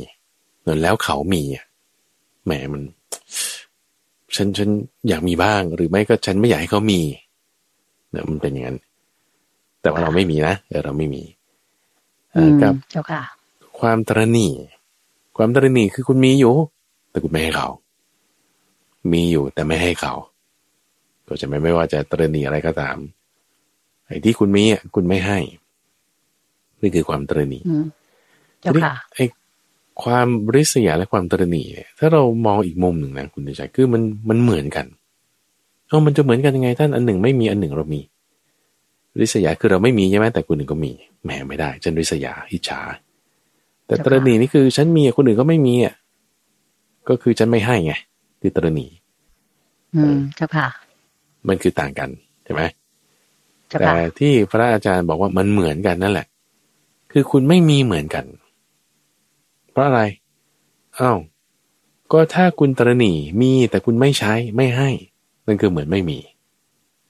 [0.63, 1.65] เนาะแล้วเขามีอะ
[2.45, 2.81] แหมมัน
[4.35, 4.69] ฉันฉัน
[5.07, 7.01] อยากมีบ้าง หรือไม่ก็ฉันไม่อยากให้เขามี
[8.11, 8.77] เนาะมันเป็นอย่างนั้น
[9.81, 11.23] แต่ว่าเราไม่มีนะเออเราไม่มี
[12.31, 13.21] เอ่ออืมกับเจ้าค่ะ
[13.79, 14.51] ความตระหนี่
[15.37, 16.53] ความตระหนี่คือคุณมีอยู่
[17.09, 17.67] แต่คุณไม่ให้เขา
[19.13, 20.13] มีอยู่แต่ไม่ให้เขา
[21.27, 22.97] ก็จะไม่ไม่ว่าจะตระหนี่อะไรก็ตาม
[24.07, 25.39] ไอ้ที่คุณมีอะคุณไม่ให้
[26.83, 27.85] นี่คือความตระหนี่อืม
[28.61, 29.25] เจ้าทีนี้ค่ะไอ้
[30.03, 34.85] ความริษยาและความตระหนี่เนี่ยถ้าเรามองอีกมุมหนึ่งนะคุณดิชัยคือมันมันเหมือนกัน
[35.87, 38.01] เอ้ามันจะเหมือนกันยังไงท่านอันหนึ่งไม่มีอันหนึ่งเรามี
[39.21, 40.91] ริษยาคือเราไม่มีใช่ไหมแต่คนอื่นก็มี
[41.23, 42.79] แหมไม่ได้ฉันริษยาอิจฉา
[43.85, 45.95] แต่เจ้าตค่ะระหนี่นี่คือฉันมีคนอื่นก็ไม่มีอะ
[47.09, 47.93] ก็คือฉันไม่ให้ไง
[48.41, 48.89] คือตระหนี่
[49.95, 50.67] อืมเจ้าค่ะ
[51.47, 52.09] มันคือต่างกัน
[52.43, 52.61] ใช่ไหม
[53.69, 56.27] เจ้าแต่ค่ะที่พระอาจารย์บอกว่ามันเหมือนกันนั่นแหละ
[57.13, 58.25] คือคุณไม่มีเหมือนกัน
[59.71, 60.01] เพราะอะไร
[60.99, 61.17] อ้าว
[62.11, 64.89] ก็ถ้าคุณตระหนี่มีแต่คุณไม่ใช้ไม่ให้
[65.47, 66.19] มันคือเหมือนไม่มี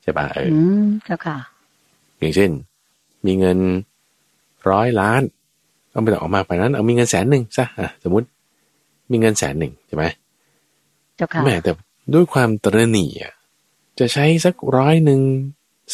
[0.02, 1.38] ใช่ปะเอออือมเจ้าค่ะ
[2.20, 2.52] อย่างเช่น
[3.26, 3.58] มีเงิน
[4.70, 5.22] ร้อยล้าน
[5.92, 8.28] เอาไปต่อออกมาไปนั้น เอามีเงินแสนหนึ่งซะอะสมมติ
[9.12, 10.06] มีเงินแสนหนึ่งใช่ไหม
[11.16, 11.72] เจ้าค่ะแม่แต่
[12.13, 13.34] ด้วยความตระหนี่อะ
[14.00, 15.22] จะใช้สักร้อยหนึ่ง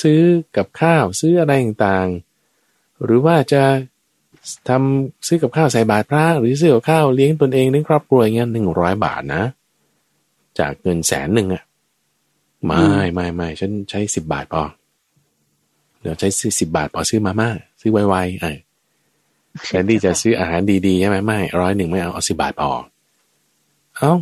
[0.02, 0.22] ซื้อ
[0.58, 3.63] กับข้าวซื้ออะไรต่างๆ หรือว่าจะ
[4.69, 9.43] ทำซื้อกับข้าวใส่บาตรพระหรือซื้อกับข้าวเลี้ยงตนเองเลี้ยงครอบครัวอย่างเงี้ยหนึ่งร้อยบาทนะ
[10.59, 11.63] จากเงินแสนหนึ่งอะ
[12.65, 12.83] ไม่
[13.13, 14.63] ไม่ไม่ฉันใช้สิบบาทพอ
[16.01, 17.49] เดี๋ยวใช้สิบบาทพอซื้อมาม่า
[17.81, 18.57] ซื้อไวๆเออ
[19.67, 22.69] แทนที่จะซื้ออาหารดีๆใช่ไหมไม่ร้อยหนึ่งไม่เอาเอาสิบบาทพอ
[23.97, 24.13] เอ้า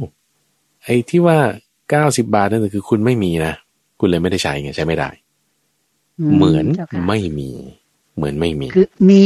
[0.83, 1.37] ไอ้ที่ว่า
[1.89, 3.53] เก้าสิบาทนั่นคือคุณไม่มีนะ
[3.99, 5.09] คุณเลยไม่ได้ใช้ไงใช้ไม่ได้
[6.35, 7.49] เหมือนจ้าค่ะไม่มี
[8.17, 9.23] เหมือนไม่มี คือมี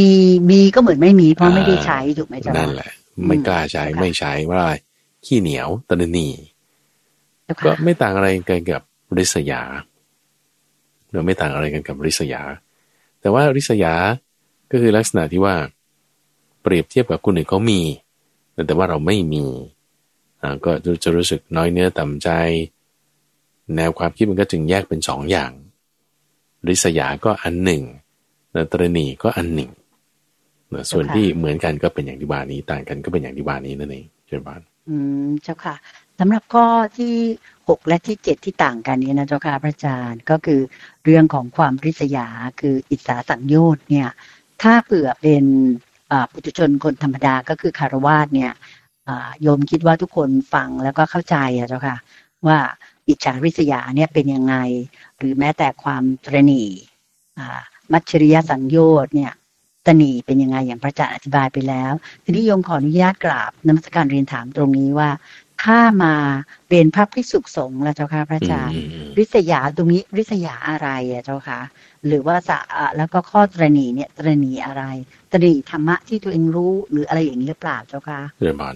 [0.50, 2.92] มีก็เหมือนไม่มี เพราะอ่าไม่ได้ใช้ถูกไหมเจ้านั่ค่ะนแหละ
[3.28, 4.74] ไม่กล้าใช้ค่ะไม่ใช้ว่าอะไร
[5.26, 6.30] ขี้เหนียวตระหนี
[7.44, 8.82] เจ้าก็ค่ะไม่ต่างอะไรกันกับ
[9.18, 9.62] ริษยา
[11.12, 12.42] เราไม่ต่างอะไรกันกับริษยา
[13.22, 13.96] แต่ว่าริษยา
[14.72, 15.56] ก็คือลักษณะที่ว่า
[16.62, 17.82] เปรียบเทียบกับคนอื่นเขามี
[18.68, 19.46] แต่ว่าเราไม่มี
[20.42, 20.72] อ่าก็
[21.04, 22.30] จะรู้สึกน้อยเนื้อต่ำใจ
[23.76, 25.52] แนวความคิดมันก็จึงแยกเป็นสองอย่าง
[26.68, 27.84] ริษยาก็อันหนึ่ง
[28.54, 29.72] แล้วตรณีก็อันหนึ่ง
[30.74, 35.76] นะส่วนที่เหมือนกันก็เป็นอย่างที่ว่านี้ ต่างกันก็เป็นอย่างที่ว่านี้นั่นเองเช่นบ้านอืมเจ้าค่ะ
[36.20, 36.66] สำหรับข้อ
[36.98, 37.16] ที่
[37.68, 40.62] หกและที่เจ็ดที่ต่างกันนี้นะเจ้าค่ะพระอาจารย์ก็คือ
[41.04, 42.28] เรื่องของความริษยา
[42.62, 44.10] คืออิสาสังโยชน์เนี่ย
[44.62, 45.44] ถ้าเผื่อเป็น
[46.12, 48.52] อ่าปุถุชนคนธรรมดาก็คือคารวาสเนี่ย
[49.08, 51.98] อ่าโยมคิดว่าทุกคนฟังแล้วก็เข้าใจอะเจ้าค่ะ
[52.48, 52.58] ว่า
[53.08, 54.56] อิจฉาริษยาเนี่ยเป็นยังไง
[55.18, 56.64] หรือแม้แต่ความตรณี
[57.40, 57.62] อ่า
[57.94, 59.32] มัจฉริยสังโยชน์เนี่ย
[59.86, 65.10] ตรณีเป็นยังไงอย่างพระอาจารย์อธิบายไปแล้วทีนี้โยมขออนุญาตกราบนมัสการเรียนถามตรงนี้ว่า
[65.64, 66.16] ถ้ามา
[66.70, 71.60] เป็นพระภิกษุสงฆ์ละเจ้าค่ะพระอาจารย์อืมอืมริษยาตรงนี้ริษยาอะไรอะเจ้าค่ะ
[72.08, 74.84] หรือว่าสะอะแล้วก็ข้อตรณีเนี่ยตรณีอะไร
[75.32, 78.76] ตรณีธรรมะที่ตัวเองรู้หรืออะไรอย่างนี้หรือเปล่าเจ้าค่ะเรื่องบาน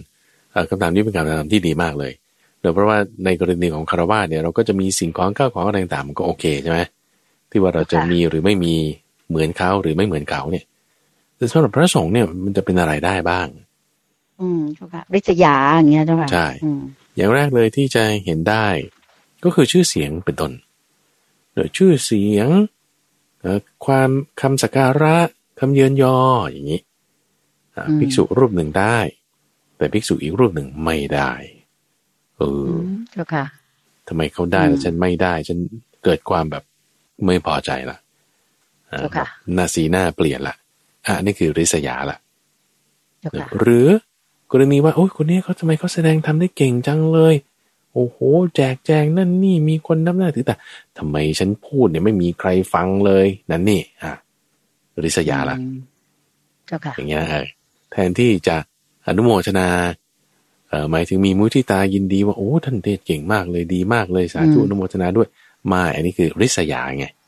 [0.52, 2.12] เอ่อคำถามนี้เป็นคำถามที่ดีมากเลย
[2.62, 6.80] เดี๋ยวเพราะว่าในกรณีของคารวะเนี่ยเราก็จะมีสิ่งของข้าวของอะไรต่างๆมันก็โอเคใช่ไหม
[7.50, 8.76] ที่ว่าเราจะค่ะมีหรือไม่มี
[9.30, 10.66] เหมือนเขาหรือไม่เหมือนเขาเนี่ย
[11.36, 13.48] แต่สำหรับพระสงฆ์เนี่ยมันจะเป็นอะไรได้บ้าง
[14.42, 16.82] อืมเจ้าค่ะริษยาอย่างเงี้ยเจ้าค่ะใช่อืม
[17.16, 18.68] อย่างแรกเลยที่จะเห็นได้
[19.44, 20.52] ก็คือชื่อเสียงเป็นต้น
[21.54, 22.50] เดี๋ยวชื่อเสียง
[23.42, 24.10] เอ่อความ
[24.42, 25.18] คำสักการะ
[25.60, 26.18] คำเยินยอ
[26.52, 26.82] อย่างนี้
[27.76, 28.98] อะภิกษุรูปหนึ่งได้
[29.78, 31.32] แต่ภิกษุอีกรูปหนึ่งไม่ได้
[32.38, 33.46] เออือมเจ้าค่ะ
[34.08, 35.60] ทำไมเขาได้อืมแล้วฉันไม่ได้ ฉัน
[36.04, 36.64] เกิดความแบบ
[37.26, 38.05] ไม่พอใจละอ่าเจ้าค่ะห
[39.58, 40.56] น้าสีหน้าเปลี่ยนละ
[41.08, 42.18] อะนี่คือริษยาละ
[43.20, 43.88] เจ้าค่ะหรือ
[44.52, 47.36] กรณีว่าโอ้ยคนนี้เขาทำไมเขาแสดงทำได้เก่งจังเลย
[47.94, 48.18] โอ้โห
[48.56, 50.56] แจกแจงนั่นนี่มีคนนับหน้าถือแต่
[50.98, 54.12] ทำไมฉันพูดเนี่ยไม่มีใครฟังเลยนั่นนี่อะ
[55.04, 55.78] ริษยาละอืม
[56.68, 57.46] เจ้าค่ะอย่างเงี้ยเออ
[57.92, 58.56] แทนที่จะ
[59.08, 59.68] อนุโมทนา
[60.70, 65.28] เอ่อหมายถึงมีมุทิตายินดีว่าโอ้ท่านเทศเก่งมากเลยดีมากเลยสาธุอืมอนุโมทนาด้วย
[65.68, 67.25] ไม่อันนี้คือริษยาไงอ๋อ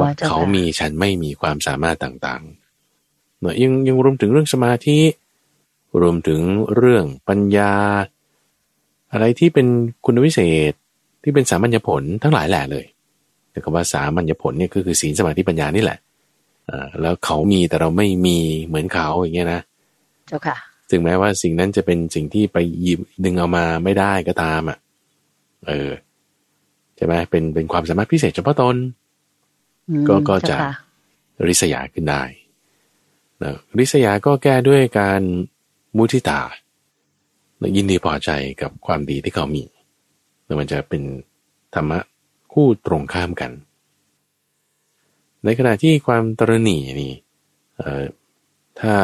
[0.00, 4.98] ว่าเจ้าเขาค่ะมีฉันไม่มีความสามารถต่างๆเนอะยังยังรวมถึงเรื่องสมาธิ
[6.00, 6.40] รวมถึง
[6.76, 7.72] เรื่องปัญญา
[9.12, 9.66] อะไรที่เป็น
[10.04, 10.72] คุณวิเศษ
[11.22, 12.84] ที่เป็นสามัญญผลทั้งหลายแหละเลย
[13.50, 15.98] แต่คำว่าสามัญญผลเนี่ยก็คือศีลสมาธิปัญญานี่แหละ
[16.70, 19.60] อ่าแล้วเขามีแต่เราไม่มีเหมือนเขาอย่างเงี้ยนะ
[20.28, 20.56] เจ้าค่ะ
[20.90, 24.78] ถึงแม้ว่าสิ่งนั้นจะเป็นสิ่งที่ไปหยิบดึงเอามาไม่ได้ก็ตามอะ
[25.66, 25.90] เออ
[26.96, 29.05] ใช่ไหมเป็นเป็นความสามารถพิเศษเฉพาะตนอืม
[30.08, 30.68] ก็ก็จะเจ้าค่
[31.48, 32.22] ริษยาขึ้นได้
[33.42, 35.20] นะริษยาก็แก้ด้วยการ
[35.96, 36.40] มุทิตา
[37.60, 38.30] นะยินดีพอใจ
[38.62, 39.64] กับความดีที่เขามี
[40.44, 41.02] แล้วมันจะเป็น
[41.74, 41.98] ธรรมะ
[42.52, 43.52] คู่ตรงข้ามกัน
[45.44, 47.12] ในขณะที่ความตรณีนี่
[47.76, 48.04] เอ่อ
[48.80, 48.94] ถ้า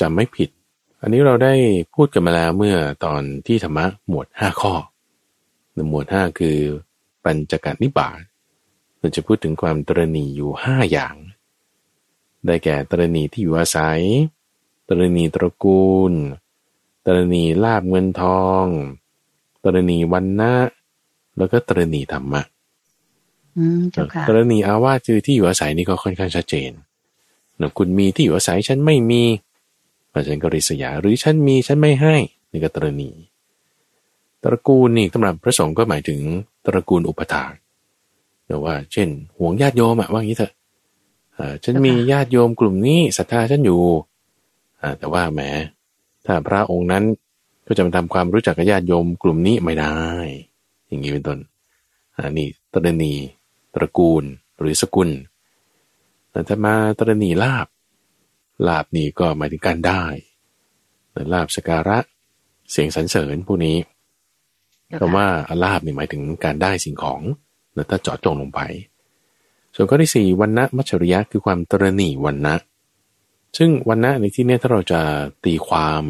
[0.00, 0.48] จำไม่ผิด
[1.02, 1.54] อันนี้เราได้
[1.94, 4.74] พูดกันมาแล้วเมื่อตอนที่ธรรมะหมวดห้าข้อ
[5.90, 6.56] หมวดห้าคือ
[7.24, 8.18] ปัญจกนิบาต
[8.98, 11.14] เราจะพูดถึงความตรณีอยู่ห้าอย่าง
[12.44, 14.00] ได้แก่ตรณีที่อยู่อาศัย
[14.88, 16.12] ตรณีตระกูล
[17.06, 18.64] ตรณีลาบเงินทอง
[19.64, 20.54] ตรณีวันนะ
[21.38, 22.42] แล้วก็ตรณีธรรมะ
[23.56, 26.70] อืมเจ้าค่ะกรณีอาวาสคือที่อยู่อาศัยนี่ก็ค่อนข้างชัดเจน
[27.60, 29.22] นะคุณมีที่อยู่อาศัยฉันไม่มี
[30.08, 32.16] เพราะฉันก็ริษยา หรือฉันมีฉันไม่ให้
[32.50, 33.10] นี่ก็ตรณี
[34.44, 36.20] ตระกูลนี่สำหรับพระสงฆ์ก็หมายถึง
[36.66, 37.52] ตระกูลอุปถาก
[38.48, 39.08] แต่ว่า เช่น
[39.38, 40.52] ห่วงญาติโยมอะว่างี้เถอะ
[41.38, 43.82] อ่าฉันมีญาติโยมกลุ่มนี้ศรัทธาฉันอยู่
[44.80, 45.40] อ่าแต่ว่าแหม
[46.26, 47.04] ถ้าพระองค์นั้น
[47.66, 49.96] ก็จะมาทำความรู้จักกับญาติโยมกลุ่มนี้ไม่ได้
[50.86, 51.38] อย่างนี้เป็นต้น
[52.16, 53.14] อ่านี่ตรณี
[53.74, 54.24] ตระกูล
[54.58, 55.10] หรือสกุล
[56.30, 57.66] แต่ถ้ามาตรณีลาบ
[58.68, 60.04] ลาบนี่ก็หมายถึงการได้
[61.12, 61.98] แต่ลาบสการะ
[62.70, 63.76] เสียงสรรเสริญพวกนี้
[64.86, 65.26] เจ้าคำค่ะว่า
[65.64, 67.20] ลาบนี่หมายถึงการได้สิ่งของ
[67.78, 68.60] แล้วถ้าเจาะจงลงไป
[69.74, 72.54] ส่วนข้อที่สี่วันนะมัจฉริยะคือความตรณีวันนะ
[73.56, 75.00] ซึ่งวันนะในที่เนี้ยถ้าเราจะ
[75.44, 76.02] ตีความ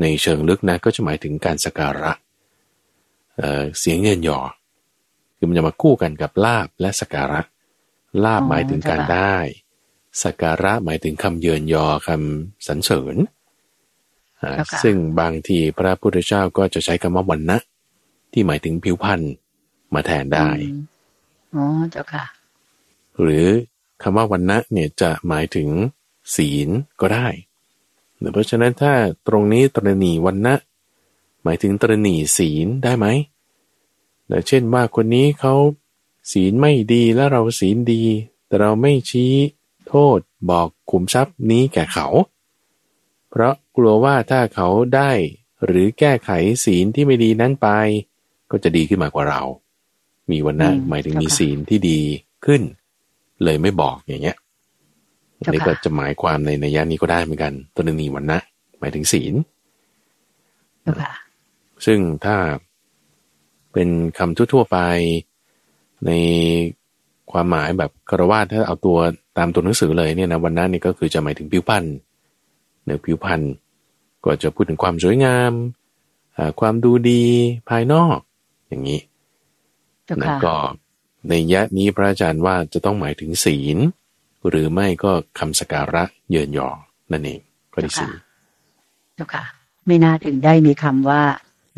[0.00, 2.12] ในเชิงลึกนะก็จะหมายถึงการสกการะ
[3.36, 4.38] เอ่อเสียงเยินยอ
[5.36, 7.40] คือมันจะมาคู่กันกับลาบและสกการะ
[8.24, 9.36] ลาบหมายถึงการได้
[10.22, 13.16] สกการะหมายถึงคำเยินยอคำสรรเสริญ
[14.42, 17.58] อ่าซึ่งบางทีพระพุทธเจ้าก็จะใช้คำว่าวันนะ
[18.32, 19.20] ที่หมายถึงผิวพรรณ
[19.94, 20.80] มาแทนได้อืม
[21.54, 22.24] อ๋อเจ้าค่ะ
[23.20, 23.46] หรือ
[24.02, 25.68] คำว่าวันนะเนี่ยจะหมายถึง
[26.36, 26.68] ศีล
[27.00, 27.28] ก็ได้
[28.32, 28.92] เพราะฉะนั้นถ้า
[29.26, 30.54] ตรงนี้ตรณีวันนะ
[31.42, 33.06] หมายถึงตรณีศีลได้ไหม
[34.28, 35.54] แต่เช่นว่าคนนี้เขา
[36.32, 38.02] ศีลไม่ดีแล้วเราศีลดี
[38.46, 39.32] แต่เราไม่ชี้
[39.88, 40.18] โทษ
[40.50, 42.06] บอกขุมทรัพย์นี้แก่เขา
[43.30, 45.12] เพราะกลัวว่าถ้าเขาได้
[45.64, 46.30] หรือแก้ไข
[46.64, 47.68] ศีลที่ไม่ดีนั้นไป
[48.50, 49.42] ก็จะดีขึ้นมากว่าเรา
[50.30, 52.00] มีวันนะอืมหมายถึงเจ้ามีค่ะศีลที่ดี
[52.46, 52.62] ขึ้น
[53.44, 54.36] เลยไม่บอกอย่างเงี้ย
[55.38, 58.38] อันเจ้าค่ะนี้ก็จะหมายความในในยะนี้ก็ได้เหมือนกันตัวนีวันนะ
[58.78, 59.34] หมายถึงศีล
[60.82, 61.12] เจ้าค่ะ
[61.86, 62.36] ซึ่งถ้า
[63.72, 64.78] เป็นคำทั่วๆไป
[66.06, 66.10] ใน
[67.32, 68.98] ความหมายแบบคารวะถ้าเอาตัว
[69.38, 71.84] ตามตัวหนังสือเลยเนี่ยนะวันนั้นนี่ก็คือจะหมายถึงผิวพรรณ
[72.84, 73.40] เนื้อผิวพรรณ
[74.24, 75.52] ก็จะพูดถึงความสวยงาม
[76.36, 77.24] อ่าความดูดี
[77.68, 78.18] ภายนอก
[78.68, 79.15] อย่างนี้เจ้า
[80.14, 80.56] นะค่ะก็
[81.28, 83.78] ในยะนี้พระอาจารย์ว่าจะต้องหมายถึงศีล
[84.48, 86.68] หรือไม่ก็คำสกการะเยินยอ
[87.12, 87.40] นั่นเอง
[87.72, 88.12] ข้อที่สี่
[89.14, 89.44] เจ้าค่ะ
[89.86, 91.22] ไม่น่าถึงได้มีคำว่า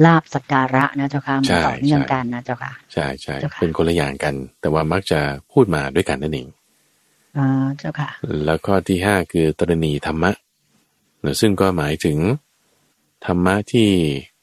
[0.04, 5.20] ลาบสักการะนะเจ้าค่ะมันต่อเนื่องกันนะเจ้าค่ะ ใช่ใช่เจ้าค่ะเป็นคนละอย่างกัน แต่ว่ามักจะ
[5.52, 6.48] พูดมาด้วยกันนั่นเอง
[7.38, 8.10] อ่าเจ้าค่ะ
[8.44, 10.32] แล้วข้อที่ห้าคือตรณีธรรมะ
[11.24, 12.18] นะซึ่งก็หมายถึง
[13.26, 13.88] ธรรมะที่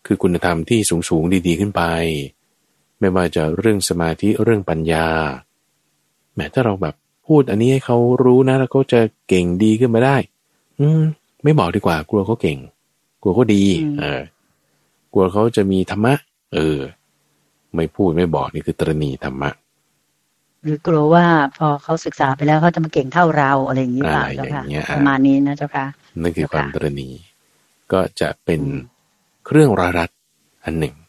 [0.05, 1.81] คือคุณธรรมที่สูงสูงๆดี ๆ ขึ้นไป
[3.05, 5.05] ไม่ว่าจะเรื่องสมาธิเรื่องปัญญา
[6.35, 6.95] แม้ถ้าเราแบบ
[7.27, 10.15] พูดอันนี้ให้เขารู้นะ แล้วเขาจะเก่งดีขึ้นมาได้
[10.79, 11.01] อืม
[11.43, 12.57] ไม่บอกดีกว่า กลัวเขาเก่ง
[13.21, 14.21] กลัวเขาดีอืมเออ
[15.13, 16.13] กลัวเขาจะมีธรรมะ
[16.53, 16.77] เออ
[17.75, 19.49] ไม่พูดไม่บอกนี่คือตรณีธรรมะ
[20.63, 21.25] หรือกลัวว่า
[21.57, 25.85] พอเขาศึกษาไปแล้วเขาจะมาเก่งเท่าเราอะไรอย่างนี้เปล่าอะไรเจ้าค่ะอย่างเงี้ยประมาณนี้นะเจ้าค่ะ
[26.21, 27.09] นั่นคือเจ้าความค่ะตรณี
[27.91, 28.79] ก็จะเป็นอืม
[29.45, 30.09] เครื่องรารัด
[30.63, 31.04] อันหนึ่งเ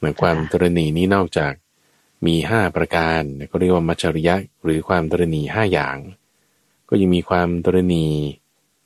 [0.00, 1.52] หมือนความค่ะตรณีนี้นอกจาก
[2.26, 4.34] มีห้าประการก็เรียกว่ามัจฉริยะ
[4.64, 5.96] หรือความตรณีห้าอย่าง
[6.88, 8.06] ก็ยังมีความตรณี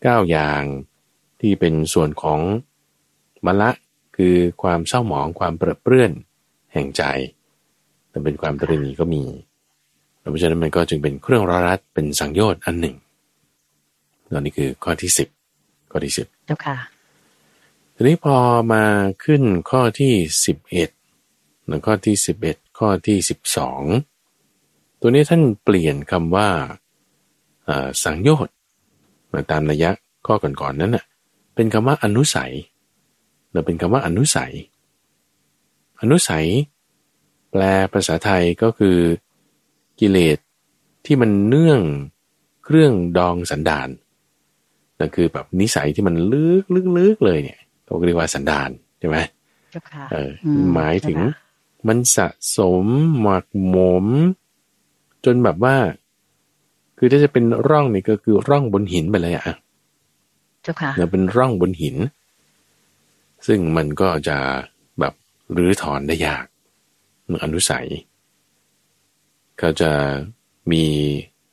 [0.03, 0.63] เก้าอย่าง
[1.41, 2.41] ที่เป็นส่วนของ
[3.47, 3.71] มละ
[4.17, 6.11] คือความเศร้าหมองความเปรอะเปื้อน
[6.73, 7.03] แห่งใจ
[8.11, 9.25] แต่เป็นความตรณีก็มี
[10.19, 12.97] เพราะฉะนั้นมันก็จึงเป็นเครื่องรารัดเป็นสังโยชน์อันหนึ่ง
[14.33, 15.29] ตอนนี้คือข้อที่สิบ
[15.91, 16.77] ข้อที่สิบเจ้าค่ะ
[17.95, 18.37] ทีนี้พอ
[18.73, 18.85] มา
[19.25, 20.13] ขึ้นข้อที่
[20.45, 20.91] สิบเอ็ด
[21.67, 23.83] แล้วข้อที่สิบเอ็ดข้อที่สิบสอง
[25.01, 26.49] ตัวนี้ท่านเปลี่ยนคำว่า
[27.65, 28.55] เอ่อสังโยชน์
[29.33, 29.91] มาตามนัยยะ
[30.27, 31.05] ข้อก่อนๆนั้นน่ะ
[31.55, 32.53] เป็นคำว่าอนุสัย
[33.53, 34.53] เราเป็นคำว่าอนุสัย
[36.01, 36.47] อนุสัย
[37.51, 38.99] แปลภาษาไทยก็คือ
[40.01, 40.39] กิเลส
[41.07, 41.81] ที่มันเนื่อง
[42.65, 43.89] เครื่องดองสันดาน
[44.99, 49.17] นั่นคือแบบนิสัยที่มันลึกลึกลึกเลยเนี่ยเขาก็เรียกว่าสันดานใช่ไหม
[49.71, 51.44] เจ้าค่ะเอออมหมายถึงเจ้าค่ะ
[51.89, 52.85] มันสะสม
[53.21, 54.07] หมักหมม
[55.25, 55.77] จนแบบว่า
[56.99, 59.55] คือถ้าจะเป็นร่องนี่ก็คือร่องบนหินไปเลยอะ
[60.63, 61.97] เจ้าค่ะเนี่ยเป็นร่องบนหิน
[63.47, 64.37] ซึ่งมันก็จะ
[65.01, 65.15] แบบ
[65.57, 66.45] รื้อถอนได้ยาก
[67.45, 67.87] อนุสัย
[69.59, 69.91] เขาจะ
[70.73, 70.85] มี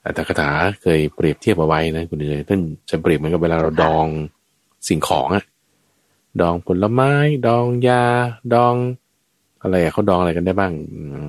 [0.06, 0.50] อัตถกถา
[0.82, 4.06] เคยเปรียบเทียบเอาไว้นะคุณเลยท่านจะเปรียบเหมือนกับเวลาเราดอง
[4.88, 5.46] สิ่งของอะ
[6.42, 7.12] ดองผลไม้
[7.48, 8.04] ดองยา
[8.54, 8.76] ดอง
[9.62, 11.28] อะไรอะเขาดองอะไรกันได้บ้างอืม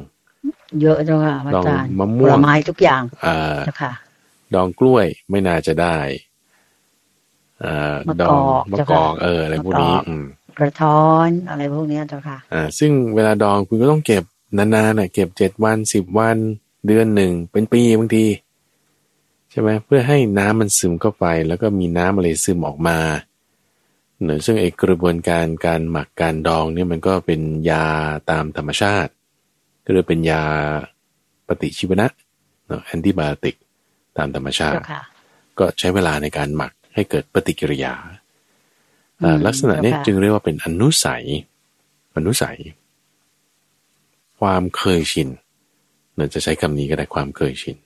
[0.81, 3.93] เยอะเจ้าค่ะพระอาจารย์ลองมะม่วงผลไม้ทุกอย่างอ่าเจ้าค่ะ
[4.55, 5.97] ดองกล้วยไม่น่าจะได้
[7.65, 10.25] อ่ามะดกอองกมะเจ้ากค่ะอกเอออะไรพวกนี้มะกอกอืม
[10.59, 14.25] กระท้อนอะไรพวกเนี้ยเจ้าค่ะ อ่า ซึ่งเวลาดองคุณก็ต้องเก็บ
[14.57, 16.37] นานๆน่ะเก็บเจ็ดวันสิบวัน
[16.87, 18.27] เดือนหนึ่งเป็นปีบางที
[19.51, 22.99] ใช่ไหมเพื่อให้น้ำมันซึมเข้าไป แล้วก็มีน้ำอะไรซึมออกมา
[23.32, 27.87] เนอะซึ่งไอ้กระบวนการการหมักการดองเนี่ยมันก็เป็นยา
[28.31, 29.13] ตามธรรมชาติ
[29.85, 30.43] ก็เลยเป็นยา
[31.49, 32.07] ปฏิชีวนะ
[32.67, 33.57] เนอะแอนติบาโอติก
[34.19, 35.03] ตามธรรมชาเจ้าติค่ะ
[35.59, 37.95] ก็ใช้เวลาในการหมักให้เกิดปฏิกิริยา
[39.23, 41.25] อ่าอืมลักษณะเนี้ยเจ้าค่ะจึงเรียกว่าเป็นอนุสัย
[42.17, 42.59] อนุสัย
[44.41, 45.29] ความเคยชิน
[46.17, 47.77] เราจะใช้คำนี้ก็ได้ความเคยชิน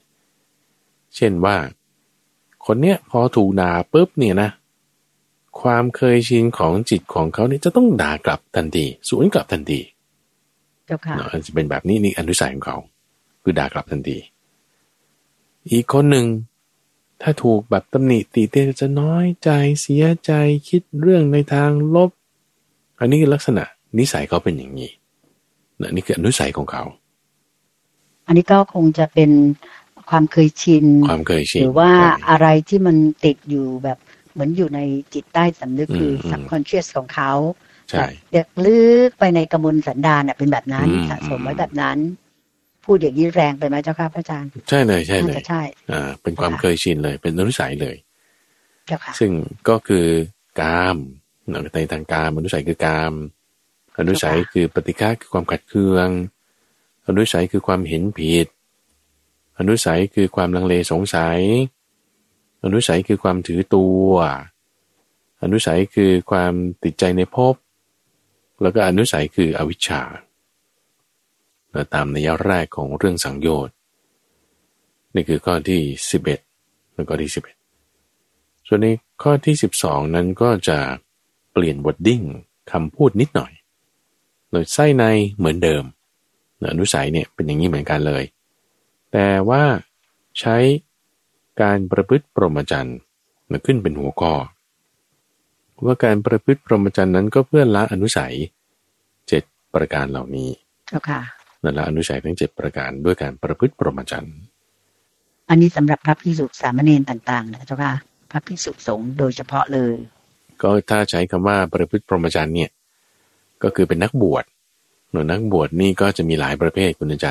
[1.16, 1.56] เช่นว่า
[2.66, 4.50] คนเนี้ยพอถูกด่าปุ๊บเนี่ยนะ
[5.66, 9.80] ความเคยชินของจิตของเขาเนี่ยจะต้องด่ากลับทันทีสวนกลับทันที
[10.86, 12.76] เจ้าค่ะเนาะจะเป็นแบบนี้นี่อนุสัยของเขา
[13.42, 14.18] คือด่ากลับทันที
[15.70, 16.26] อีกคนหนึ่ง
[17.22, 19.50] ถ้าถูกแบบตำหนิติเตียนจะน้อยใจ
[19.80, 20.32] เสียใจ
[20.68, 22.10] คิดเรื่องในทางลบ
[22.98, 23.64] อันนี้คือลักษณะ
[23.98, 24.90] นิสัยเขาเป็นอย่างนี้
[25.80, 26.82] นะนี่คืออนุสัยของเขา
[28.26, 29.30] อันนี้ก็คงจะเป็น
[30.10, 33.98] ความเคยชิน ความเคยชิน หรือว่าใช่อะไรที่มันติดอยู่แบบ
[34.36, 34.80] เหมือนอยู่ใน
[35.14, 37.32] จิตใต้สำนึกอืมคืออืม subconscious ของเขา
[37.90, 41.98] ใช่เด็กลึกไปในกระมวลสันดานน่ะเป็นแบบนั้นอืมสะสมไว้แบบนั้น
[42.84, 47.96] พูดอย่างนี้แรงไปไหมเจ้าค่ะพระอาจารย์ ใช่เลยใช่เลน่ายจะใช่อ่าเป็นความค่ะเคยชินเลย เป็นอนุสัยเลย
[48.86, 49.30] เจ้าค่ะซึ่ง
[49.68, 50.06] ก็คือ
[50.60, 50.96] กาม
[51.48, 53.12] เนาะในทางกามอนุสัยคือกาม
[53.98, 56.08] อนุสัยคือปฏิฆาคือความขัดเคือง
[57.08, 58.46] อนุสัยคือความเห็นผิด
[59.58, 61.38] อนุสัยคือความลังเลสงสัย
[62.66, 64.10] อนุสัยคือความถือตัว
[65.42, 66.52] อนุสัยคือความ
[66.82, 67.54] ติดใจในภพ
[68.62, 70.02] แล้วก็อนุสัยคืออวิชชา
[71.70, 73.74] เราตามในยะแรกของเรื่องสังโยชน์
[75.14, 75.80] นี่คือข้อที่
[76.38, 78.88] 11 แล้วก็ที่ 11 ส่วนใน
[79.22, 80.78] ข้อที่ 12 นั้นก็จะ
[81.52, 82.20] เปลี่ยนวอดดิ้ง
[82.72, 83.52] คำพูดนิดหน่อย
[84.50, 85.04] โดยไส้ใน
[85.36, 85.84] เหมือนเดิม
[86.72, 88.24] อนุสัยเนี่ยเป็นอย่างนี้เหมือนกันเลย
[89.12, 89.62] แต่ว่า
[90.38, 90.56] ใช้
[91.62, 92.96] การประพฤติพรหมจรรย์
[93.50, 94.34] มาขึ้นเป็นหัวข้อ
[95.84, 98.34] ว่าการประพฤติพรหมจรรย์นั้นก็เพื่อละอนุสัย
[99.28, 99.42] เจ็ด
[99.74, 100.50] ประการเหล่านี้
[100.88, 101.20] เจ้าค่ะ
[101.62, 104.36] นั่นละอนุสัยทั้งเจ็ดประการด้วยการประพฤติพรหมจรรย์
[105.48, 107.94] อันนี้สำหรับพระพิสุสามเณรต่างๆนะเจ้าค่ะ
[108.30, 109.94] พระพิสุสงฆ์โดยเฉพาะเลย
[110.62, 112.70] ก็ถ้าใช้คำว่าประพฤติพรหมจรรย์เนี่ย
[113.62, 114.44] ก็คือเป็นนักบวช
[115.10, 117.28] หนูนักบวชนี่ก็จะมีหลายประเภทคุณใจ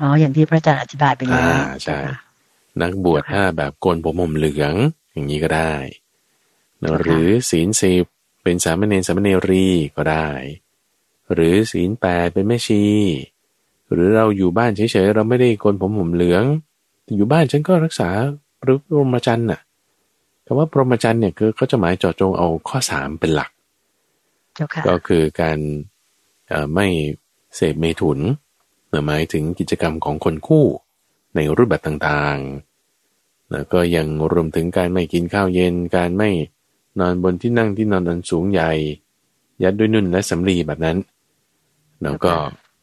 [0.00, 1.50] อ๋ออย่างที่พระอาจารย์อธิบายไปแล้วอ่า
[1.84, 2.14] ใช่เจ้าค่ะ
[2.80, 4.74] นักบวชถ้าแบบโกนผมห่มเหลือง
[5.12, 5.74] อย่างนี้ก็ได้
[6.82, 8.04] นะค่ะหรือศีลสิบ
[8.42, 10.28] เป็นสามเณรสามเณรีก็ได้
[11.34, 12.84] หรือศีลแปดเป็นแม่ชี
[13.92, 16.44] หรือเราอยู่บ้านเฉยๆเราไม่ได้โกนผมห่มเหลือง
[17.04, 18.08] แต่อยู่บ้านฉันก็รักษา
[18.60, 19.60] พระพรหมจรรย์น่ะ
[20.46, 23.50] คำว่าพรหมจรรย์เนี่ยคือเขาจะหมายเจาะจงเอาข้อสามเป็นหลัก
[24.54, 25.58] เจ้าค่ะก็คือการ
[26.48, 26.86] เอ่อไม่
[27.54, 28.18] เสพเมถุน
[29.06, 30.64] หมายถึงกิจกรรมของคนคู่
[31.34, 36.30] ในรูปแบบต่างๆ แล้วก็ยังรวมถึงการไม่กินข้าวเย็น การไม่
[37.00, 38.72] นอนบนที่นั่งที่นอนอันสูงใหญ่
[39.62, 40.96] ยัดด้วยนุ่นและสำลีแบบนั้น
[42.02, 42.32] แล้วก็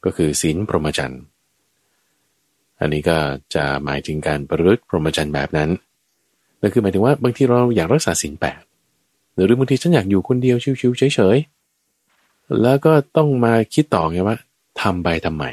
[0.04, 1.22] ก็คือศีลพรหมจรรย์
[2.80, 3.18] อันนี้ก็
[3.54, 5.70] จะหมายถึงการประพฤติพรหมจรรย์แบบนั้น
[6.60, 8.60] นั่นคือหมายถึงว่าบางทีเราอยากรักษาศีลแปด
[9.34, 14.36] หรือบางทีฉันอยากอยู่คนเดียวชิวๆเฉยๆแล้วก็ต้องมาคิดต่อไงว่า
[14.80, 15.44] ทำไปทำไม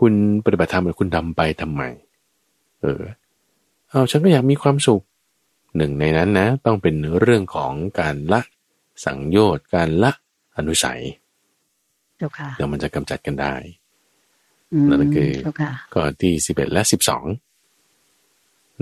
[0.00, 0.14] คุณ
[0.44, 1.82] ปฏิบัติธรรมหรือคุณทำไปทำไม
[2.80, 3.02] เออ
[3.88, 5.02] เอาฉันก็อยากมีความสุข
[5.76, 8.40] หนึ่งในนั้นนะ ต้องเป็นเรื่องของการละ
[9.04, 10.12] สังโยชน์การละ
[10.56, 11.00] อนุสัย
[12.18, 13.54] เจ้าค่ะเดี๋ยวมันจะกำจัดกันได้
[14.72, 17.24] อืมนั่นก็คือเจ้าค่ะก็ที่สิบเอ็ดและสิบสอง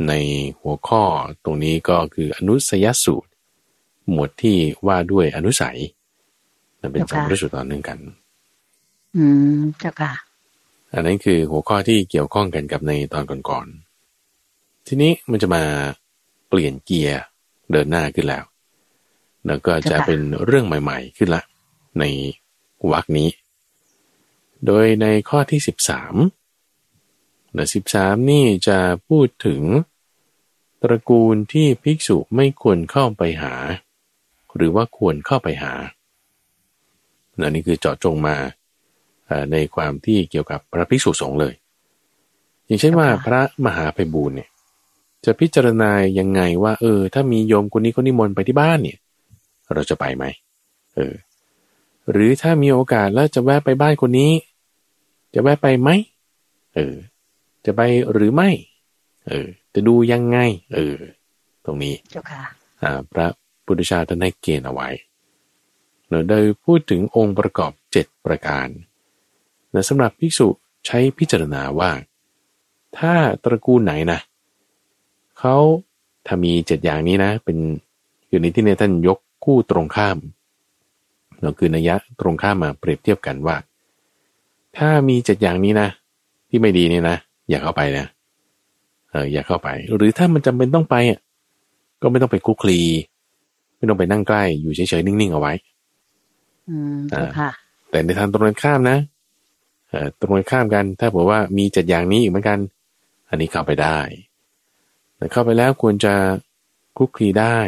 [0.09, 0.13] ใน
[0.61, 1.03] หัวข้อ
[1.45, 3.31] ตรงนี้ก็คืออนุสยสูตร
[4.11, 4.57] หมวดที่
[4.87, 5.79] ว่าด้วยอนุสัย
[6.81, 7.99] นั่นเป็นสองเจ้าค่ะพระสูตรต่อเนื่องกัน
[9.17, 9.25] อื
[9.59, 10.13] มเจ้าค่ะ
[10.93, 15.63] อันนั้นคือหัวข้อที่เกี่ยวข้องกันกับในตอนก่อนๆ ทีนี้มันจะมา
[16.49, 17.21] เปลี่ยนเกียร์
[17.73, 18.45] เดินหน้าขึ้นแล้ว
[19.47, 21.43] แล้วก็จะเป็นเรื่องใหม่ ๆ ขึ้นละ
[21.99, 22.05] ใน
[22.91, 23.29] วรรคนี้
[24.67, 26.15] โดยในข้อที่สิบสาม
[27.57, 28.79] นะสิบสามนี่จะ
[29.09, 29.63] พูดถึง
[30.83, 33.55] ตระกูลที่ภิกษุไม่ควรเข้าไปหา
[34.57, 35.73] หรือว่าควรเข้าไปหา
[37.41, 38.37] นะนี่คือเจาะจงมา
[39.53, 41.55] ในความที่เกี่ยวกับพระภิกษุสงฆ์เลย
[42.67, 44.49] อย่างเช่นว่าพระมหาไพบูลเนี่ย
[45.25, 48.99] จะพิจารณายังไงว่า เออ ถ้ามีโยมคนนี้คนนิมนต์ไปที่บ้านเนี่ย
[49.75, 50.25] เราจะไปไหม
[50.97, 51.15] เออ
[52.11, 54.33] หรือถ้ามีโอกาสแล้วจะแวะไปบ้านคนนี้
[55.35, 55.91] จะแวะไปไหม
[56.75, 56.95] เออ
[57.65, 57.81] จะไป
[58.13, 58.51] หรือไม่
[59.29, 60.39] เออ จะดูยังไง
[60.75, 60.97] เออ
[61.65, 62.43] ตรงนี้เจ้าค่ะ
[62.83, 63.27] อ่า พระ
[63.65, 64.89] พุทธชาติท่านให้เกณฑ์เอาไว้
[66.29, 68.69] โดยพูดถึงองค์ประกอบเจ็ดประการ
[69.75, 70.49] นะสำหรับภิกษุ
[70.87, 71.91] ใช้พิจารณาว่า
[72.99, 73.13] ถ้า
[73.45, 74.19] ตระกูลไหนนะ
[75.39, 75.57] เขา
[76.27, 77.59] ถ้ามีเจ็ดอย่างนี้นะ เป็น
[78.29, 80.17] คือในที่ในท่านยกคู่ตรงข้าม
[81.41, 83.57] เราคือนัยยะตรงข้ามมาเปรียบเทียบกันว่า
[84.77, 85.89] ถ้ามีเจ็ดอย่างนี้นะ
[86.49, 87.17] ที่ไม่ดีเนี่ยนะ
[87.51, 88.07] อย่าเข้าไปนะ
[89.11, 91.19] เอออย่าเข้าไป หรือถ้ามันจำเป็นต้องไปอะ
[92.03, 92.81] ก็ไม่ต้องไปคุกคลี
[93.77, 95.53] ไม่ต้องไปนั่งใกล้อยู่เฉยๆนิ่งๆเอาไว้
[96.69, 96.99] อืม
[97.39, 97.51] ค่ะ
[97.91, 99.12] แต่ในทางตรงกันข้ามนะเออ
[100.21, 102.59] ตรงข้ามกัน ถ้าบอกว่ามีเจ็ดอย่างนี้อีกเหมือนกัน
[103.29, 103.99] อันนี้เข้าไปได้
[105.17, 106.15] แต่เข้าไปแล้วควรจะ
[106.97, 107.59] คุกคีได้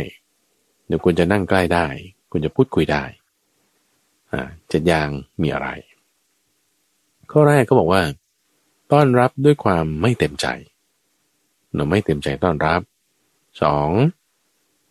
[0.86, 1.86] เดี๋ยวควรจะนั่งใกล้ได้
[2.30, 3.04] ควรจะพูดคุยได้
[4.32, 5.08] อ่าเจ็ดอย่าง
[5.42, 5.68] มีอะไร
[7.30, 8.02] ข้อแรกก็บอกว่า
[8.92, 10.46] ต้อนรับด้วยความไม่เต็มใจ
[11.74, 12.80] เราไม่เต็มใจต้อนรับ
[13.62, 13.90] สอง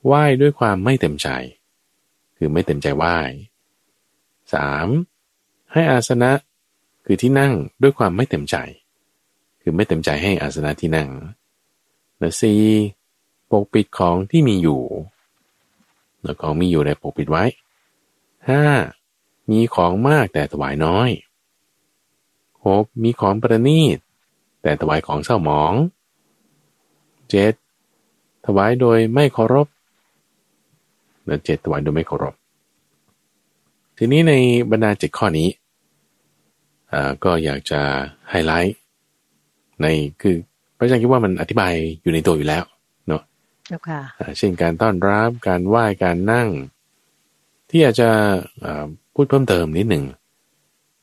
[0.05, 1.29] ไหว้ด้วยความไม่เต็มใจ
[2.37, 3.17] คือไม่เต็มใจไหว้
[4.53, 4.87] สาม
[5.71, 6.31] ให้อาสนะ
[7.05, 8.55] คือที่นั่งด้วยความไม่เต็มใจ
[9.61, 11.09] คือไม่เต็มใจให้อาสนะที่นั่ง
[12.19, 12.61] และสี่
[13.51, 14.81] ปกปิดของที่มีอยู่
[16.23, 17.43] แล้วของมีอยู่ในปกปิดไว้
[18.49, 18.63] ห้า
[19.51, 21.09] มีของมากแต่ถวายน้อย
[22.65, 23.97] หกมีของประณีต
[24.61, 25.73] แต่ถวายของเศร้าหมอง
[27.29, 27.53] เจ็ด
[28.45, 29.67] ถวายโดยไม่เคารพ
[31.25, 32.35] และเจ็ดถวายโดยไม่เคารพ
[33.97, 34.33] ทีนี้ใน
[34.71, 35.49] บรรดาเจ็ดข้อนี้
[37.23, 37.81] ก็อยากจะ
[38.29, 38.77] ไฮไลท์
[39.81, 39.85] ใน
[40.21, 40.35] คือ
[40.77, 42.63] พระอาจารย์คิดว่ามันอธิบายอยู่ในตัวอยู่แล้ว
[43.07, 43.21] เนาะ
[44.37, 46.49] เช่นการต้อนรับการไหว้การนั่ง
[47.69, 48.09] ที่อาจจะ
[49.13, 50.03] พูดเพิ่มเติมนิดหนึ่ง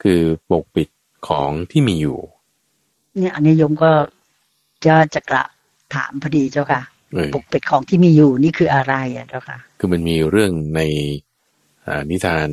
[0.02, 0.20] คือ
[0.50, 0.88] ปกปิด
[1.28, 2.18] ของที่มีอยู่
[3.18, 3.90] เนี่ยอันนี้โยมก็
[4.84, 5.44] จะจะกระ
[5.94, 6.82] ถามพอดีเจ้าค่ะ
[7.34, 10.80] ปกปิดของที่มีอยู่นี่คืออะไรอะเจ้าค่ะ คือมันมีเรื่องใน
[12.10, 12.48] นิทาน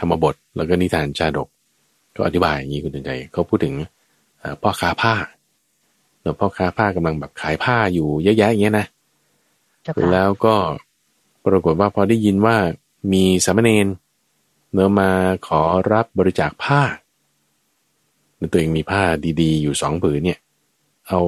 [0.00, 1.48] ธรรมบท แล้วก็นิทานชาดก
[2.16, 3.74] ก็อธิบายอย่างนี้คุณใจเขาพูดถึง
[4.62, 5.14] พ่อค้าผ้า
[6.22, 8.86] แล้วพ่อค้าผ้ากำลังแบบขายผ้าอยู่เยอะแยะอย่างเงี้ยนะ
[10.12, 10.54] แล้วก็
[11.46, 12.56] ปรากฏว่าพอได้ยินว่า
[13.12, 13.86] มีสามเณร
[14.72, 15.10] เนื้อมา
[15.46, 15.60] ขอ
[15.92, 16.82] รับบริจาคผ้า
[18.52, 19.02] ตัวเองมีผ้า
[19.40, 20.38] ดีๆ อยู่สองผืนเนี่ย
[21.08, 21.18] เอา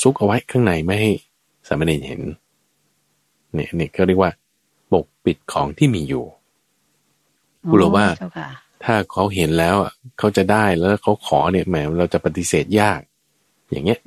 [0.00, 1.12] ซุกเอาไว้ข้างในไม่ให้
[1.68, 2.22] สามเณรเห็น
[3.54, 4.32] เนี่ยเนี่ยเขาเรียกว่า
[4.92, 6.24] ปกปิดของที่มีอยู่
[7.70, 8.06] กูรู้ว่า
[8.84, 9.76] ถ้าเขาเห็นแล้ว
[10.18, 13.00] เขาจะได้แล้วเขาขอเนี่ยแหมเราจะปฏิเสธยาก
[13.70, 13.98] อย่างเงี้ย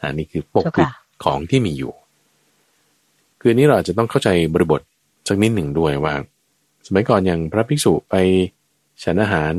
[0.00, 0.88] อันนี้คือปกปิด
[1.24, 1.92] ของที่มีอยู่
[3.40, 4.80] คือนี้เราจะต้องเข้าใจบริบท
[5.28, 6.14] สักนิดหนึ่งด้วยว่า
[6.86, 8.14] สมัยก่อนอย่างพระภิกษุไป
[9.04, 9.52] ฉันอาหาร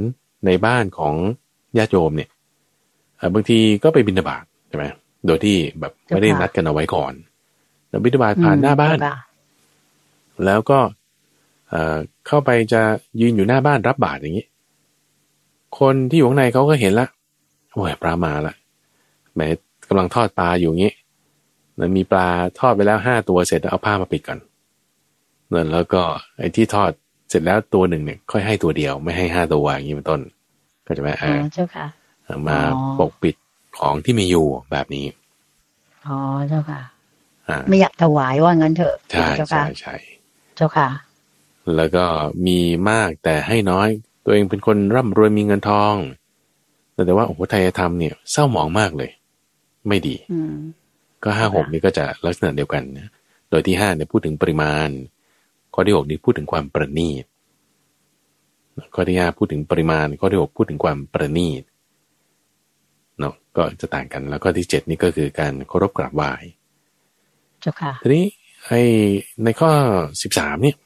[0.46, 1.16] ในบ้านของ
[1.78, 2.30] ญาติโยมเนี่ย
[3.34, 4.86] บางทีก็ไปบิณฑบาตใช่ไหม
[5.26, 7.14] โดยที่แบบไม่ได้นัดกันเอาไว้ก่อน
[7.90, 8.98] แล้วบิณฑบาตผ่านหน้าบ้าน
[10.46, 10.80] แล้วก็
[12.28, 12.82] เข้าไปจะ
[13.22, 14.48] ยืนอยู่หน้าบ้านรับบาตรอย่างนี้
[15.80, 17.08] คนที่อยู่ข้างในเขาก็เห็นละ
[17.72, 18.56] โอ้ยปลามาละ
[19.34, 19.42] แหม
[19.88, 20.94] กำลังทอดปลาอยู่อย่างนี้
[21.78, 22.28] แล้วมีปลา
[22.60, 24.40] ทอดไปแล้วห้าตัวเสร็จเอาผ้ามาปิดก่อน
[25.74, 26.02] แล้วก็
[26.40, 26.92] ไอ้ที่ทอด
[27.30, 30.22] เสร็จแล้วตัวหนึ่งเนี่ยค่อยให้ตัวเดียวไม่ให้ห้าตัวอย่างนี้เป็นต้น
[30.86, 31.86] ก็จะไหมอ่าเจ้าค่ะ
[32.48, 32.58] มา
[33.00, 33.36] ปกปิด
[33.78, 35.06] ของที่มีอยู่แบบนี้
[36.08, 36.18] อ๋อ
[36.50, 36.82] เจ้าค่ะ
[37.70, 39.96] ไม่อยากถวายว่างั้นเถอะใช่ใช่ใช่
[40.56, 40.88] เจ้าค่ะ
[41.76, 42.06] แล้วก็
[42.48, 42.60] มี
[42.90, 43.90] มากแต่ให้น้อย
[44.26, 45.96] ตัวเองเป็นคนร่ำรวยมีเงินทอง
[47.06, 49.12] แต่ว่าโอ้โหไทยธรรมเนี่ยเศร้าหมองมากเลย
[49.88, 50.16] ไม่ดี
[51.24, 53.10] ก็ห้าหกนี่ก็จะลักษณะเดียวกันนะ
[53.50, 54.90] โดยที่ห้าเนี่ยพูดถึงปริมาณ
[55.74, 57.26] ข้อที่หกนี่พูดถึงความประณีต
[58.96, 61.64] ข้อที่ห้าพูดถึงปริมาณ ข้อที่หกพูดถึงความประณีต
[63.20, 66.32] เนาะก็จะต่างกัน แล้วก็ที่เจ็ดนี่ก็คือการเคารพกราบไหว้
[67.62, 68.26] เจ้าค่ะทีนี้
[68.66, 68.82] ไอ้
[69.44, 69.72] ในข้อ
[70.22, 70.78] สิบสามเนี่ย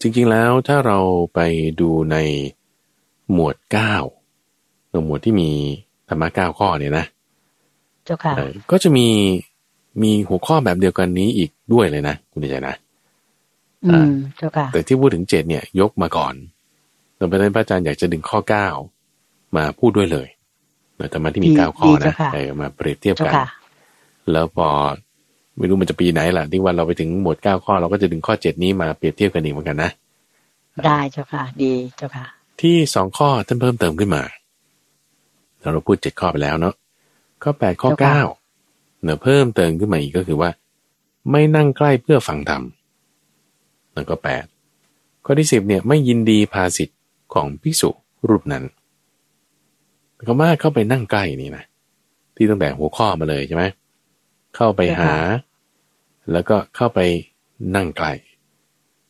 [0.00, 0.98] จริงๆแล้วถ้าเรา
[1.34, 1.40] ไป
[1.80, 2.16] ดูใน
[3.32, 3.94] หมวดเก้า
[5.06, 5.50] หมวดที่มี
[6.08, 7.04] ธรรมะเก้าข้อเนี่ยนะ
[8.04, 8.34] เจ้าค่ะ
[8.70, 9.08] ก็จะมี
[10.02, 12.74] มีหัวข้อแบบเดียวกันนี้อีกด้วยเลยนะคุณใจนะ
[13.84, 16.34] อืมเจ้าค่ะแต่ที่พูดถึงเจ็ดเนี่ย ยกมาก่อน
[17.16, 18.68] แต่ประเด็นพระอาจารย์อยากจะดึงข้อเก้า
[19.56, 20.28] มาพูดด้วยเลย
[21.00, 23.34] นะธรรมะที่มีเก้าข้อนะเออมาเปรียบเทียบกัน
[24.32, 24.68] แล้วพอ
[25.58, 29.90] ไม่รู้มันจะปีไหนล่ะที่วันเราไปถึงหมวดเก้าข้อเราก็จะดึงข้อเจ็ดนี้มาเปรียบเทียบกันอีกเหมือนกันนะ
[30.86, 32.26] ได้เจ้าค่ะ ดีเจ้าค่ะ
[32.60, 34.22] ที่สองข้อท่านเพิ่มเติมขึ้นมา
[35.60, 36.74] เราพูดเจ็ดข้อไปแล้วเนาะ
[37.42, 38.20] ข้อแปดข้อเก้า
[39.02, 40.50] เนื้อเพิ่มเติมขึ้นมาอีกก็คือว่า
[41.30, 42.62] ไม่นั่งใกล้เพื่อฟังธรรม
[43.94, 44.44] นั่นก็แปด
[45.24, 46.98] ข้อที่สิบเนี่ยไม่ยินดีภาสิทธิ์
[47.34, 47.90] ของภิกษุ
[48.28, 48.64] รูปนั้น
[50.28, 51.64] ก็มาเข้าไปนั่งใกล้นี่นะ
[52.36, 53.64] ที่ตั้งแต่หัวข้อมาเลยใช่ไหม
[54.56, 55.14] เข้าไปหา
[56.32, 57.00] แล้วก็เข้าไป
[57.76, 58.06] นั่งไกล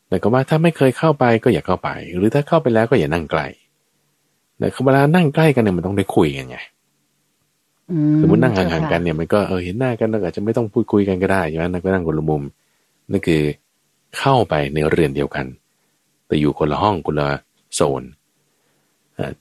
[0.09, 3.43] แต่ก็ว่าถ้าไม่เคยเข้าไปก็อย่าเข้าไป หรือถ้าเข้าไปแล้วก็อย่านั่งไกล
[4.59, 6.59] แต่เวลานั่งใกล้กันเนี่ยมันต้องได้คุยกันไง
[8.21, 12.43] สมมตินั่งห่างๆกันเนี่ยมันก็เออเห็นหน้ากันแล้วอาจจะไม่ต้องพูดคุยกันก็ได้ใช่ไหมนั่งก็นั่งคนละมุม
[13.11, 13.43] นั่นคือ
[14.19, 15.47] เข้าไปในเรือนเดียวกัน
[16.27, 17.29] แต่อยู่คนละห้องคนละ
[17.75, 18.03] โซน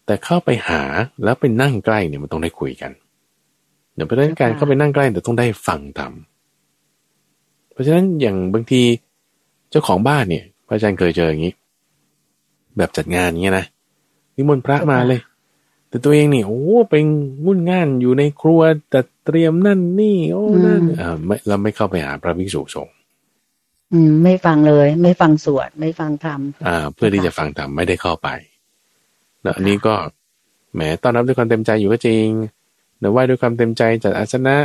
[0.06, 0.82] แต่เข้าไปหา
[1.24, 2.92] แล้วไปนั่งใกล้เนี่ยมันต้องได้คุยกัน
[4.00, 6.14] เดี๋ยวเพราะฉะนั้นการเข้าไปนั่งใกล้แต่ต้องได้ฟังธรรม
[7.72, 8.82] เพราะฉะนั้นอย่างบางที
[9.70, 11.54] เจ้าของบ้านเนี่ยพระอาจารย์เคยเจออย่างนี้
[12.78, 13.66] แบบจัดงานเงี้ยนะ
[14.36, 15.20] นิมนต์พระมาเลย
[15.90, 17.04] แต่ตัวเองนี่โอ้เป็น
[17.46, 18.62] งุ่นง่านอยู่ในครัว
[18.94, 22.96] จัดเตรียมนั่นนี่ โอ้นั่นอ่าไม่เราไม่เข้าไปหาพระภิกษุสงฆ์
[23.94, 28.28] อืม ไม่ฟังเลย ไม่ฟังสวดไม่ฟังธรรมอ่า เพื่อที่จะฟังธรรมไม่ได้เข้าไป
[29.42, 29.96] แล้วอันนี้ก็
[30.74, 32.28] แหมต้อนรับด้วยความเต็มใจอยู่ก็จริง
[33.00, 34.56] เดี๋ยวไหว้ด้วยความเต็มใจจัดอาสนะ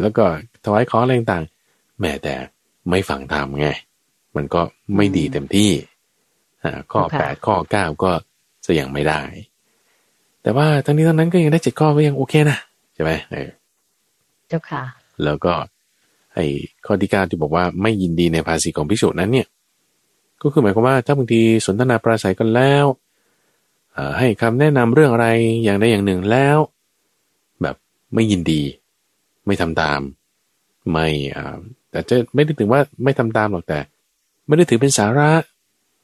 [0.00, 0.24] แล้วก็
[0.64, 1.44] ถวายของอะไรต่าง
[2.00, 2.34] แม้แต่
[2.90, 3.68] ไม่ฟังธรรมไง
[4.36, 4.62] มันก็
[4.96, 5.70] ไม่ดีเต็มที่
[6.64, 8.12] อ่าข้อแปดข้อเก้าก็
[8.66, 9.22] จะยังไม่ได้
[10.42, 12.58] แต่ว่าทั้งนี้ทั้งนั้นก็ยังได้เจ็ดข้อก็ยังโอเคนะ
[12.94, 13.48] ใช่ไหมเออ
[14.48, 14.82] เจ้าค่ะ
[15.24, 15.54] แล้วก็
[16.34, 16.46] ไอ้
[16.86, 19.46] ข้อที่เก้าที่บอกว่าไม่ยินดีในภาษีของพิสูจน์นั้นเนี่ย
[20.42, 22.84] ก็คือหมายความว่าถ้าบางทีสนทนาปราศัยกันแล้ว
[24.18, 25.28] ให้คำแนะนำเรื่องอะไร
[25.64, 26.75] อย่างใดอย่างหนึ่งแล้วแบบ
[28.14, 28.62] ไม่ยินดี
[29.46, 30.00] ไม่ทำตาม
[30.92, 31.58] ไม่อ่า
[31.90, 33.80] แต่จะไม่ได้ถึงว่าไม่ทำตามหรอกแต่
[34.46, 35.30] ไม่ได้ถือเป็นสาระ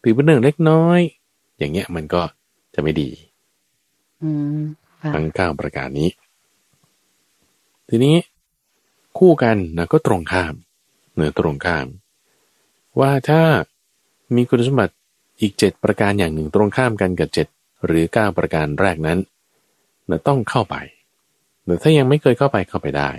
[0.02, 1.00] ถือเป็นเรื่องเล็กน้อย
[1.58, 2.22] อย่างเงี้ยมันก็
[2.74, 3.10] จะไม่ดี
[5.14, 6.10] ทั้งเก้าประการนี้
[7.88, 8.16] ทีนี้
[9.18, 10.54] คู่กันนะก็ตรงข้าม
[11.12, 11.86] เหนือตรงข้าม
[13.00, 13.42] ว่าถ้า
[14.34, 14.94] มีคุณสมบัติ
[15.40, 17.46] อีกเจ็ดประการอย่างหนึ่งตรงข้ามกันกับเจ็ด
[17.86, 19.18] หรือเก้าประการแรกนั้น
[20.06, 20.76] เราต้องเข้าไป
[21.66, 23.10] แต่ถ้ายังไม่เคยเข้าไปเข้าไปได้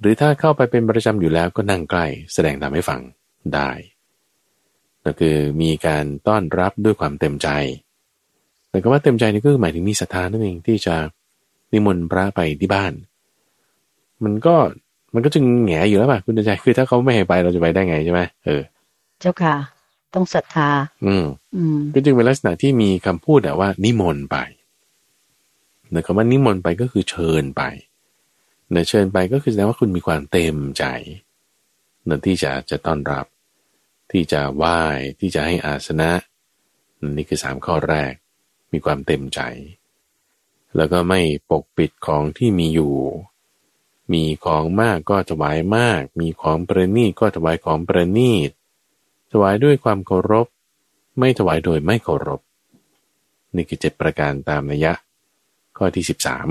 [0.00, 3.00] หรือถ้าเข้าไปเป็นประจำอยู่แล้วก็นั่งใกล้ แสดงตามให้ฟัง
[3.54, 3.70] ได้
[5.04, 7.48] ก็คือมีการต้อนรับด้วยความเต็มใจ
[8.70, 10.94] แต่ก็ว่าเต็มใจนี่ก็หมายถึงมีศรัทธานั่นเองที่จะ
[11.72, 12.92] นิมนต์พระไปที่บ้าน
[14.24, 14.54] มันก็
[15.14, 18.62] มันก็จึงแงอยู่แล้วป่ะคุณใจคือถ้าเขาไม่ให้ไปเราจะไปได้ไงใช่ไหมเออ
[19.20, 19.54] เจ้าค่ะ
[20.14, 20.68] ต้องศรัทธา
[21.06, 21.26] อืม
[21.94, 24.36] ก็จึงเป็นลักษณะที่มีคำพูดแต่ว่า นิมนต์ไป
[25.90, 27.62] เนื่คำว่านิมนต์ไปก็คือเชิญไป
[28.70, 30.84] เนื่เชิญไปก็คือแสดงว่าคุณมีความเต็มใจ
[32.04, 33.26] เนื่อที่จะจะต้อนรับ
[34.10, 34.80] ที่จะไหว้
[35.20, 36.10] ที่จะให้อาสนะ
[37.16, 38.12] นี่คือสามข้อแรก
[38.72, 39.40] มีความเต็มใจ
[40.76, 41.20] แล้วก็ไม่
[41.50, 42.94] ปกปิดของที่มีอยู่
[44.12, 48.50] มีของมากก็ถวายมาก มีของประณีตก็ถวายของประณีต
[49.32, 50.46] ถวายด้วยความเคารพ
[51.18, 52.40] ไม่ถวายโดยไม่เคารพ
[53.54, 54.92] นี่คือเจ็ดประการตามนัยยะ
[55.78, 56.48] ข้อที่สิบสาม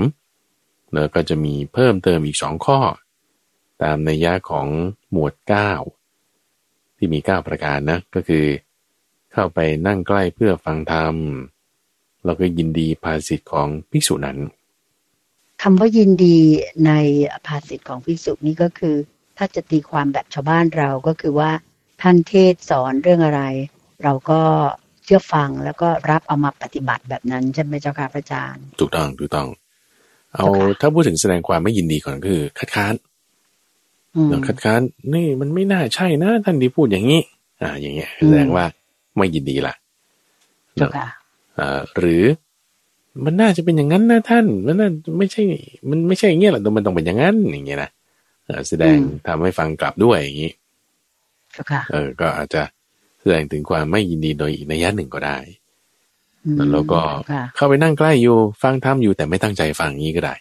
[0.92, 2.80] แล้วก็จะมีเพิ่มเติมอีกสองข้อ
[3.82, 4.68] ตามในยะของ
[5.10, 5.72] หมวดเก้า
[6.96, 8.46] ที่มีเก้าประการนะก็คือ
[9.32, 11.14] เข้าไปนั่งใกล้เพื่อฟังธรรม
[12.24, 14.38] เราก็ยินดีภาสิทธิ์ของภิกษุนั้น
[15.62, 16.38] คำว่ายินดี
[16.86, 16.92] ใน
[17.46, 18.96] ภาสิทธิ์ของภิกษุนี้ก็คือ
[19.36, 21.50] ถ้าจะตีความแบบชาวบ้านเราก็คือว่า
[22.02, 23.42] ท่านเทศสอนเรื่องอะไร
[24.02, 24.42] เราก็
[25.08, 29.46] ชื่อฟังแล้วก็รับเอามาปฏิบัติแบบนั้นใช่ไหมเจ้าค่ะพระอาจารย์ ถูกต้องถูกต้อง
[30.34, 30.46] เอา
[30.80, 32.94] ถ้าพูดถึงแสดงความไม่ยินดีก่อนคือ คัดค้าน
[34.30, 34.80] เราคัดค้าน
[35.14, 37.20] นี่มันไม่น่าใช่นะท่านที่พูดอย่างนี้
[37.62, 38.64] อ่า อย่างเงี้ยแสดงว่า
[39.16, 39.74] ไม่ยินดีละ
[40.76, 41.08] เจ้าค่ะ
[41.58, 42.24] อ่าหรือ
[43.24, 44.88] มันน่าจะเป็นอย่างนั้นนะท่าน มันน่า
[45.18, 45.42] ไม่ใช่
[45.90, 47.90] มันไม่ใช่อย่างเงี้ยหรอกมันต้องเป็นอย่างนั้นอย่างเงี้ยนะ
[48.68, 48.96] แสดง
[49.26, 50.52] ทำให้ฟังกลับด้วยอย่างนี้
[51.92, 52.77] เออ ก็อาจจะแส
[53.30, 55.38] ดงถึงความไม่ยินดีโดยอีกนัยยะหนึ่งก็ได้
[56.72, 57.00] แล้วก็
[57.56, 60.34] เข้าไปนั่งใกล้อยู่ฟังธรรมอยู่แต่ไม่ตั้งใจฟังนี้ก็ได้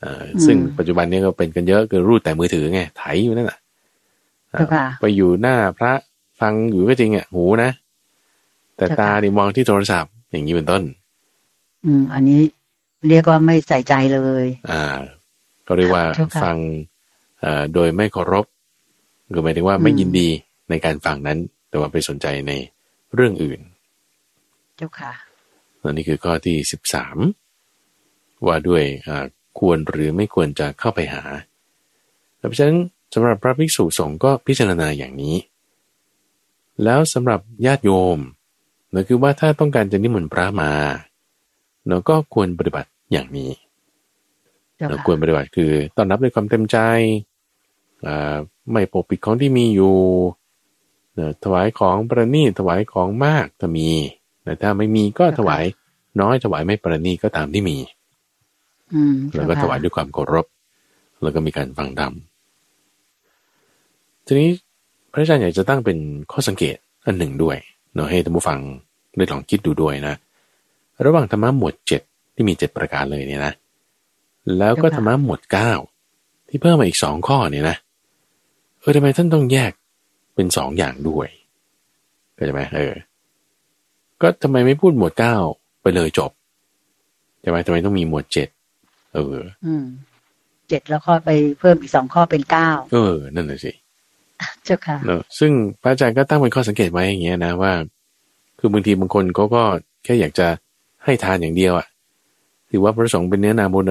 [0.00, 3.58] เออซึ่งปัจจุบันนี้ก็เป็นกันเยอะคือรูดแต่มือถือไงไถอยู่นั่นแหละ
[5.00, 5.92] ไปอยู่หน้าพระ
[6.40, 7.70] ฟังอยู่ก็จริงอะหูนะ
[8.76, 10.82] แต่ตาดิมองที่โทรศัพท์อย่างนี้เป็นต้น
[11.84, 12.40] อืม อันนี้
[13.08, 14.82] เรียกว่าไม่ใส่ใจเลย อ่า
[15.66, 16.04] ก็เรียกว่า
[16.42, 16.56] ฟัง
[17.40, 18.46] เอ่อโดยไม่เคารพ
[19.32, 20.28] คือหมายถึงว่าไม่ยินดี
[20.70, 21.38] ในการฟังนั้น
[21.74, 22.52] แต่ว่าไปสนใจใน
[23.14, 23.60] เรื่องอื่น
[24.76, 25.12] เจ้าค่ะ
[25.82, 27.16] อันนี้คือข้อที่สิบสาม
[28.46, 28.84] ว่าด้วย
[29.58, 31.22] ควรหรือไม่ควรจะเข้าไปหา
[32.36, 32.78] เพราะฉะนั้น
[33.14, 35.36] สำหรับพระภิกษุสงฆ์ก็พิจารณาอย่างนี้
[36.84, 38.18] แล้วสำหรับญาติโยม
[38.94, 40.72] นั่นคือว่าถ้าต้องการจะนิมนต์พระมา
[41.88, 43.50] เราก็ควรปฏิบัติอย่างนี้
[44.88, 46.78] เราควรปฏิบัติคือต้อนรับด้วยความเต็มใจ
[48.72, 49.96] ไม่ปกปิดของที่มีอยู่
[51.44, 53.88] ถวายของประณีตถวายของมากถ้ามี
[54.42, 55.64] แต่ถ้าไม่มีก็ถวาย
[56.20, 57.76] น้อยถวายไม่ประณีตก็ตามที่มี
[59.34, 60.46] แล้วก็ถวายด้วยความเคารพ
[61.22, 62.12] แล้วก็มีการฟังธรรม
[64.26, 64.50] ทีนี้
[65.12, 65.98] พระอาจารย์อยากจะตั้งเป็น
[66.32, 67.56] ข้อสังเกตอันหนึ่งด้วย
[67.94, 68.58] เนาะให้ท่านผู้ฟัง
[69.16, 70.14] ได้ลองคิดดูด้วยนะ
[71.04, 72.02] ระหว่างธรรมะหมวดเจ็ด
[72.34, 73.52] ที่มีเจ็ดประการเลยเนี่ยนะ
[74.58, 75.72] แล้วก็ธรรมะหมวดเก้า
[76.48, 77.76] ที่เพิ่มมาอีกสองข้อเนี่ยนะ
[78.80, 79.72] เออทำไมท่านต้องแยก
[80.34, 81.28] เป็นสองอย่างด้วย
[82.34, 82.94] เข้าใจไหมเออ
[84.22, 85.34] ก็ทำไมไม่พูดหมวดเก้า
[85.82, 86.30] ไปเลยจบ
[87.40, 88.48] ใช่ไหมทำไมต้องมีหมวดเจ็ด
[89.14, 89.84] เอออืม
[90.68, 91.30] เจ็ดแล้วก็ไป
[91.60, 93.72] เพิ่มอีกสองข้อเป็นเก้าเออ นั่นแหละสิ
[94.64, 97.72] เจ้าค่ะเนอะซึ่งพระอาจารย์ก็ตั้งเป็นข้อสังเกตไว้อย่างเงี้ยนะว่า
[98.58, 99.62] คือบางทีบางคนเขาก็
[100.04, 100.46] แค่อยากจะ
[101.04, 101.86] ให้ทานอย่างเดียวอะ่ะ
[102.70, 103.84] ถือว่าพระสงฆ์เป็นเนื้อนาบุญ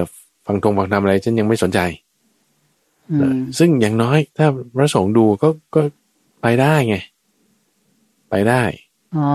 [0.46, 1.80] ฟังทงฟังธรรมอะไรฉันยังไม่สนใจ
[3.58, 5.82] ซึ่งอย่างน้อย ถ้าพระสงฆ์ดูก็ก็
[6.46, 6.96] ไปได้ไง
[8.30, 8.62] ไปได้
[9.16, 9.28] อ๋อ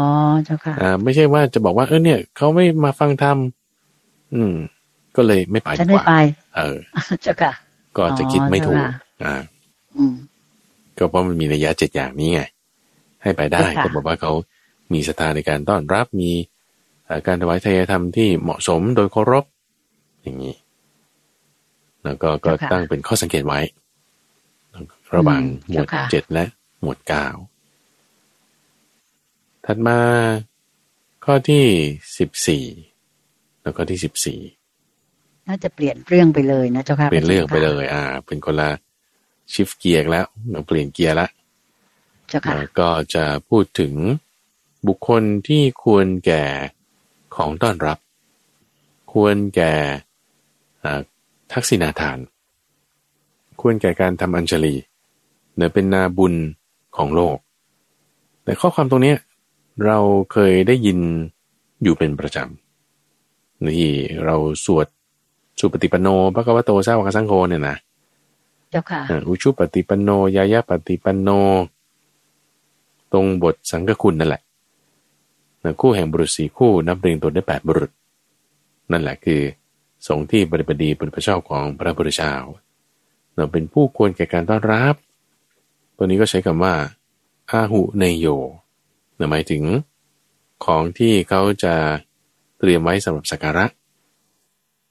[0.45, 3.38] เจ้าค่ะอ่า ไม่ใช่ว่าจะบอกว่าเออเนี่ยเขาไม่มาฟังธรรม
[4.36, 4.55] อืม
[5.16, 6.14] ก็เลยไม่ไปดีกว่าไป
[6.55, 6.78] เออ
[7.22, 7.51] เจ้าค่ะ
[7.97, 8.82] ก็จะคิดไม่ถูก
[9.26, 9.36] อ่า
[9.97, 10.14] อืม
[10.97, 12.41] ก็เพราะมันมีระยะเจ็ดอย่างนี้ไง
[13.22, 14.32] ให้ไปได้ก็บอกว่าเขา
[14.93, 16.32] มีสถานในการต้อนรับมี
[17.28, 19.45] การถวายทายธรรมที่เหมาะสมโดยเคารพ
[20.24, 20.55] อย่างนี้
[22.03, 23.60] แล้วก็ก็ตั้งเป็นข้อสังเกตไว้
[25.16, 26.45] ระหว่างหมวดเจ็ดและ
[26.82, 27.27] หมวดเก้า
[29.65, 29.99] ถัดมา
[31.25, 31.65] ข้อที่
[32.17, 32.65] สิบสี่
[33.63, 34.39] แล้วก็ที่สิบสี่
[35.47, 38.69] น่าจะเปลี่ยนเรื่องไปเลยนะเจ้าค่ะเปลี่ยนเรื่องไปเลย อ่า เป็นคนละ
[39.53, 41.30] ชิฟเกียร์แล้วเราเปลี่ยนเกียร์แล้ว
[42.80, 43.93] ก็จะพูดถึง
[44.88, 46.43] บุคคลที่ควรแก่
[47.36, 47.97] ของต้อนรับ
[49.13, 49.73] ควรแก่
[51.51, 52.17] ทักษิณาทาน
[53.61, 54.75] ควรแก่การทำอัญชลี
[55.55, 56.34] เนือเป็นนาบุญ
[56.97, 57.37] ของโลก
[58.43, 59.13] แต่ข้อความตรงนี้
[59.85, 59.97] เรา
[60.31, 60.99] เคยได้ยิน
[61.83, 63.91] อยู่เป็นประจำที่
[64.25, 64.35] เรา
[64.65, 64.87] สวด
[65.59, 67.75] สุปฏิปโนพระกวโตสาวกสังโฆเนี่ยนะ
[68.69, 71.29] เจ้าค่ะอุชุปฏิปันโนยายาปฏิปันโน
[73.11, 74.41] ตรงบทสังฆคุณนั่นแหละ
[75.81, 77.91] คู่แห่งบุรุษสี่คู่นับเรียงตัวได้แปดบุรุษ
[78.91, 79.41] นั่นแหละคือ
[80.07, 82.33] สงที่บริบดีบริพชอบของพระพุทธเจ้า
[83.35, 84.95] เราเป็นผู้ควรแก่การต้อนรับ
[86.02, 86.74] ตัวนี้ก็ใช้คำว่า
[87.52, 88.28] อาหุเนโย
[89.32, 89.64] หมายถึง
[90.66, 91.74] ของที่เขาจะ
[92.60, 93.66] เตรียมไว้สำหรับสักการะ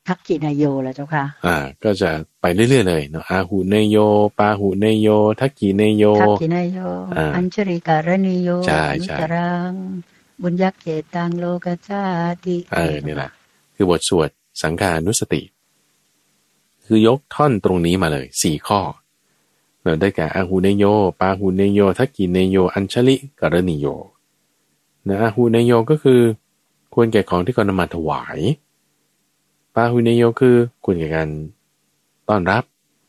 [0.08, 3.96] ทักกินโยแล้วเจ้าค่ะ อ่า ก็จะไปเรื่อยๆเลยเนาะอาหูเนโย
[4.38, 5.08] ปาหูเนโย
[5.40, 6.78] ทักกิเนโย ทักกิเนโย
[7.36, 9.72] อัญชริการณิโยใช่ใช่รัง
[10.42, 12.04] บุญยักเกตังโลกาชา
[12.44, 13.30] ติเออนี่แหละ
[13.74, 14.28] คือบทสวด
[14.62, 15.42] สังขานุสติ
[16.84, 19.07] คือยกท่อนตรงนี้มาเลยสี่ข้อเรา
[20.00, 20.84] ได้แก่อาหูเนโย
[21.20, 23.86] ปาหูเนโย ทักกิเนโย อัญชลิการณิโย
[25.08, 26.20] นะอาหูเนโยก็คือ
[26.94, 28.38] ควรแก่ของที่ก่อนำมาถวาย
[29.74, 31.28] ปาหุเนโยคือคุณแก่การ
[32.28, 32.64] ต้อนรับ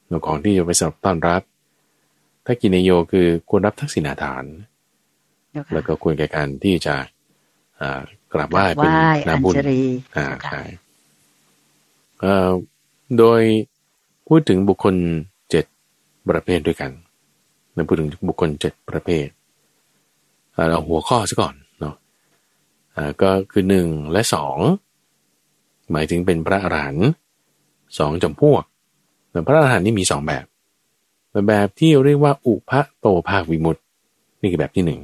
[0.08, 1.42] หของที่จะไปสำหรับต้อนรับ
[2.46, 4.46] ถ้ากินเนโยคือควรรับทักษิณาทาน
[5.74, 6.96] แล้วก็ควรแก่การที่จะ
[8.34, 8.92] กราบไหว้เป็น
[9.28, 9.54] นาบุญ
[10.16, 10.62] อ่าใช่
[13.18, 13.42] โดย
[14.28, 15.39] พูดถึงบุคคลเจ็ด
[16.30, 16.92] ประเภทด้วยกัน
[17.74, 19.28] เราพูดถึงบุคคลเจ็ดประเภท
[20.70, 21.96] เราหัวข้อซะก่อนเนาะ
[23.22, 24.58] ก็คือหนึ่งและสอง
[25.92, 27.08] หมายถึงเป็นพระอรหันต์
[27.98, 28.64] สองจำพวก
[29.32, 30.46] แต่พระอรหันต์นี่มีสองแบบ
[31.48, 33.82] แบบที่เรียกว่าอุพะโตภาควิมุตติ
[34.42, 35.02] นี่คือแบบที่หนึ่ง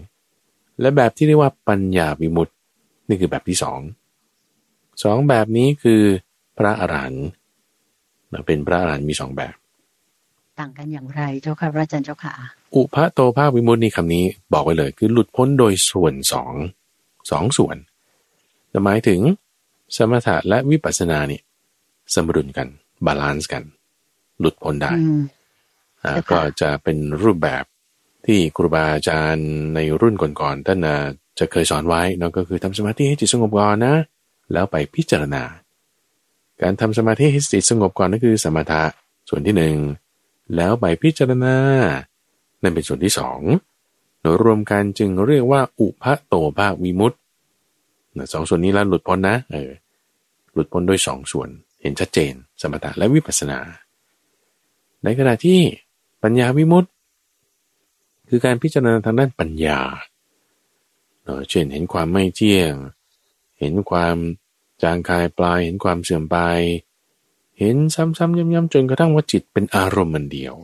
[0.80, 2.54] และแบบที่เรียกว่าปัญญาวิมุตติ
[3.08, 3.80] นี่คือแบบที่สอง
[5.04, 6.02] สองแบบนี้คือ
[6.58, 7.26] พระอรหันต์
[8.48, 9.56] เป็นพระอรหันต์มีสองแบบ
[10.60, 12.34] ต่างกันอย่างไรเจ้าค่ะพระอาจารย์เจ้าค่ะ
[12.76, 16.54] อุพะโตภาควิมุตตินี่คำนี้ บอกไว้เลย คือหลุดพ้นโดยส่วนสอง
[17.32, 17.78] สองส่วน
[18.86, 19.20] หมายถึง
[19.96, 21.42] สมถะและวิปัสสนาเนี่ย
[22.14, 22.68] สมดุลกัน
[23.06, 23.64] balance กัน
[24.40, 24.94] หลุดพ้นได้
[26.04, 27.64] อ่าก็จะเป็นรูปแบบ
[28.26, 30.80] ที่ครูบาอาจารย์ในรุ่นก่อนๆท่าน
[31.40, 33.96] จะเคยสอนไว้เนาะก็คือทำสมาธิให้จิตสงบก่อนนะ
[34.54, 35.44] แล้วไปพิจารณา
[36.62, 38.82] การทำสมาธิให้จิตสงบก่อนนั่นคือสมถะ
[39.30, 39.76] ส่วนที่หนึ่ง
[40.56, 41.56] แล้วไปพิจารณา
[42.62, 43.40] นั่นเป็นส่วนที่สอง
[44.44, 47.16] รวมกันจึงเรียกว่า อุภโตภาควิมุตติ
[48.34, 49.72] สองส่วนนี้แล้วหลุดพ้นนะ เออ
[50.54, 51.50] หลุดพ้นด้วยสองส่วน
[51.82, 53.60] เห็นชัดเจน สมถะและวิปัสสนา
[55.04, 55.60] ในขณะที่
[56.24, 56.90] ปัญญาวิมุตติ
[58.30, 59.80] คือการพิจารณาทางด้านปัญญา
[61.50, 62.74] เช่นเห็นความไม่เที่ยง
[63.60, 64.18] เห็นความ
[64.84, 66.38] จางคายปลาย เห็นความเสื่อมไป
[67.60, 70.56] เห็นซ้ำๆย้ำๆจนกระทั่งว่าจิตเป็นอารมณ์มันเดียว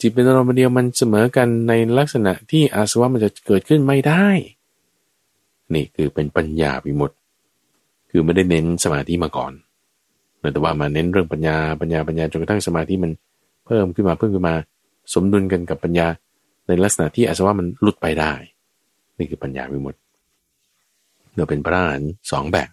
[0.00, 4.26] จิตเป็นอารมณ์มันเดียวมันเสมอกันในลักษณะที่อาสวะมันจะเกิดขึ้นไม่ได้
[5.74, 7.16] นี่คือเป็นปัญญาวิมุตติ
[8.10, 9.52] คือไม่ได้เน้นสมาธิมาก่อน
[10.52, 13.12] แต่ว่ามาเน้นเรื่องปัญญาปัญญาปัญญาจนกระทั่งสมาธิมัน
[13.66, 14.54] เพิ่มขึ้นมาเพิ่มขึ้นมา
[15.14, 16.06] สมดุลกันกับปัญญา
[16.66, 18.32] ในลักษณะที่อาสวะมันหลุดไปได้
[19.18, 19.98] นี่คือปัญญาวิมุตติ
[21.36, 22.70] เราเป็นพระอรหันต์สองแบบ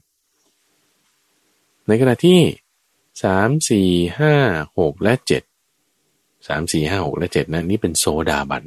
[1.87, 2.39] ในขณะที่
[3.21, 3.89] สามสี่
[4.19, 4.33] ห้า
[4.77, 5.43] หกและเจ็ด
[6.47, 8.63] สามสี่ห้าหกและเจ็ดนะนี่เป็นโซดาบัน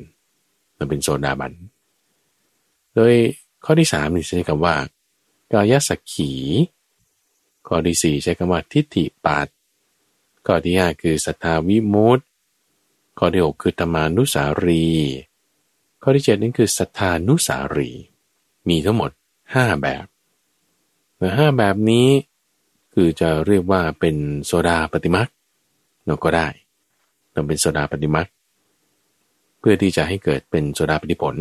[0.78, 1.52] มันเป็นโซดาบัน
[2.94, 3.12] โดย
[3.64, 4.76] ข้อที่สามนี่ใช้คำว่า
[5.52, 6.32] กายสักขี
[7.66, 9.48] ข้อที่สี่ใช้คำว่าทิฏฐิปัต
[10.46, 12.24] ข้อที่ห้าคือสัทธาวิมุตติ
[13.18, 14.88] ข้อที่หกคือธรรมานุสารี
[16.02, 17.90] ข้อที่เจ็ดนั่นคือสัทธานุสารี
[18.68, 19.10] มีทั้งหมด
[19.54, 20.06] ห้าแบบ
[21.16, 22.08] แต่ห้าแบบนี้
[22.94, 25.28] คือจะเรียกว่าเป็นโซดาปฏิมัก
[26.06, 26.48] เราก็ได้
[27.32, 28.26] เราเป็นโซดาปฏิมัก
[29.60, 31.34] เพื่อที่จะให้เกิดเป็นโซดาปฏิผล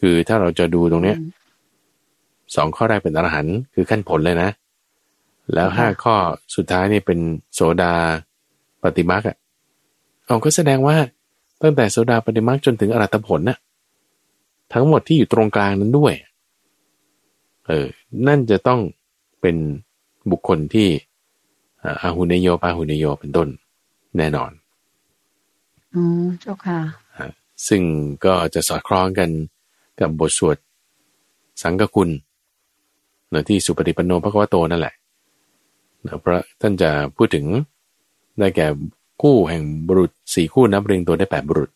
[0.00, 1.18] คือถ้าเราจะดูตรงเนี้ย
[2.56, 4.50] สองข้อแรกเป็นอรหันต์คือขั้นผลเลยนะ
[5.54, 6.14] แล้วห้าข้อ
[6.56, 7.18] สุดท้ายนี่เป็น
[7.54, 7.92] โสดา
[8.82, 9.36] ปฏิมักอะ
[10.26, 10.96] เอาก็แสดงว่า
[11.62, 13.58] ตั้งแต่โสดาปฏิมักจนถึงอรัตผลน่ะ
[14.72, 16.14] ทั้งหมดที่อยู่ตรงกลางนั้นด้วย
[17.66, 17.86] เออ
[18.26, 18.80] นั่นจะต้อง
[19.40, 19.56] เป็น
[20.30, 20.88] บุคคลที่
[22.02, 23.48] อาหุเนโยปาหุเนโยเป็นต้น
[24.16, 24.50] แน่นอน
[25.94, 26.78] อ๋อเจ้าค่ะ
[27.68, 27.82] ซึ่ง
[28.24, 29.30] ก็จะสอดคล้องกัน
[30.00, 30.56] กับบทสวด
[31.62, 32.10] สังกคุณ
[33.30, 34.94] เนือที่สุปฏิปันโนพระควโตนั่นแหละ
[36.02, 37.46] เนะพระท่านจะพูดถึง
[38.38, 38.66] ได้แก่
[39.22, 41.70] คู่แห่งบุรุษสี่คู่นับเรียงตัวได้แปดบุรุษ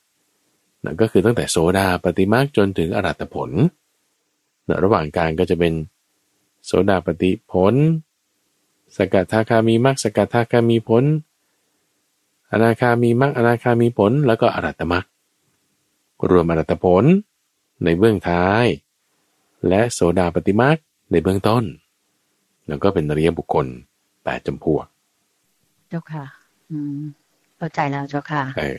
[0.85, 3.51] นะก็คือตั้งแต่โสดาปฏิมาจนถึงอรัตผล
[4.69, 5.73] นะระหว่างการก็จะเป็น
[6.73, 7.75] โสดาปฏิผล
[8.97, 11.05] สกัทาคามีมรรคสกัทาคามีผล
[12.53, 15.05] อนาคามีมรรคอนาคามีผล แล้วก็อรัตมรรค
[16.31, 17.05] รวมอรัตผล
[17.85, 18.65] ในเบื้องท้าย
[19.69, 20.77] และโสดาปฏิมรรค
[21.11, 21.65] ในเบื้องต้น
[22.67, 23.67] แล้วก็เป็นอริยบุคคล
[24.25, 24.87] แปดจำพวก
[25.89, 26.25] เจ้าค่ะ
[26.71, 27.03] อืม
[27.57, 28.79] เข้าใจแล้วเจ้าค่ะเออ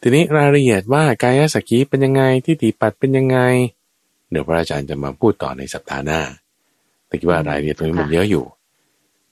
[0.00, 3.38] ทีนี้รายละเอียดว่ากายสักขีเป็นยังไงที่ติปัดเป็นยังไง
[4.30, 6.22] เดี๋ยวพระอาจารย์จะมาพูดต่อในสัปดาห์หน้า
[7.08, 8.44] แต่คิดว่ารายละเอียดตรงนี้มันเยอะอยู่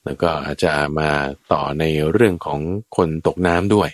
[0.04, 1.10] แล้วก็อาจจะมา
[1.52, 2.60] ต่อในเรื่องของ
[2.96, 3.90] คนตกน้ำด้วย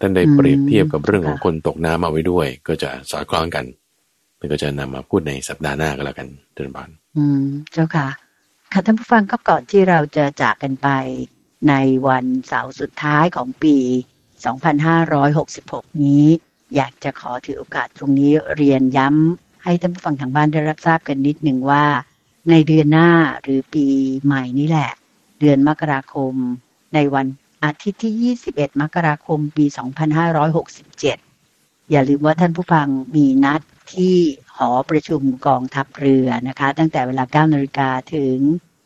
[0.00, 3.64] ท่านได้เปรียบเทียบกับเรื่องของคนตกน้ำมาไว้ด้วย ก็จะสอดคล้องกัน
[4.38, 7.42] แล้วก็จะนำมาพูดในสัปดาห์หน้าก็แล้วกันเดินบานอืม
[7.72, 8.08] เจ้าค่ะ
[8.72, 10.88] ค่ะท่านผู้ฟังก็ก่อนที่เราจะจากกันไป
[11.68, 11.74] ใน
[12.08, 13.76] วันเสาร์สุดท้ายของปี
[15.10, 16.26] 2566 นี้
[16.76, 21.84] อยากจะขอถือโอกาสตรงนี้เรียนย้ำให้ท่านผู้ฟังทางบ้านได้รับทราบกันนิดหนึ่งว่า
[22.50, 23.10] ในเดือนหน้า
[23.42, 23.86] หรือปี
[24.24, 24.90] ใหม่นี้แหละ
[25.40, 26.34] เดือนมกราคม
[26.94, 27.26] ในวัน
[27.64, 29.66] อาทิตย์ที่ 21 มกราคม ปี
[30.98, 33.60] 2567 อย่าลืมว่าท่านผู้ฟังมีนัด
[33.94, 34.16] ที่
[34.56, 38.38] หอประชุมกองทัพเรือนะคะ ตั้งแต่เวลา 9 นาฬิกาถึง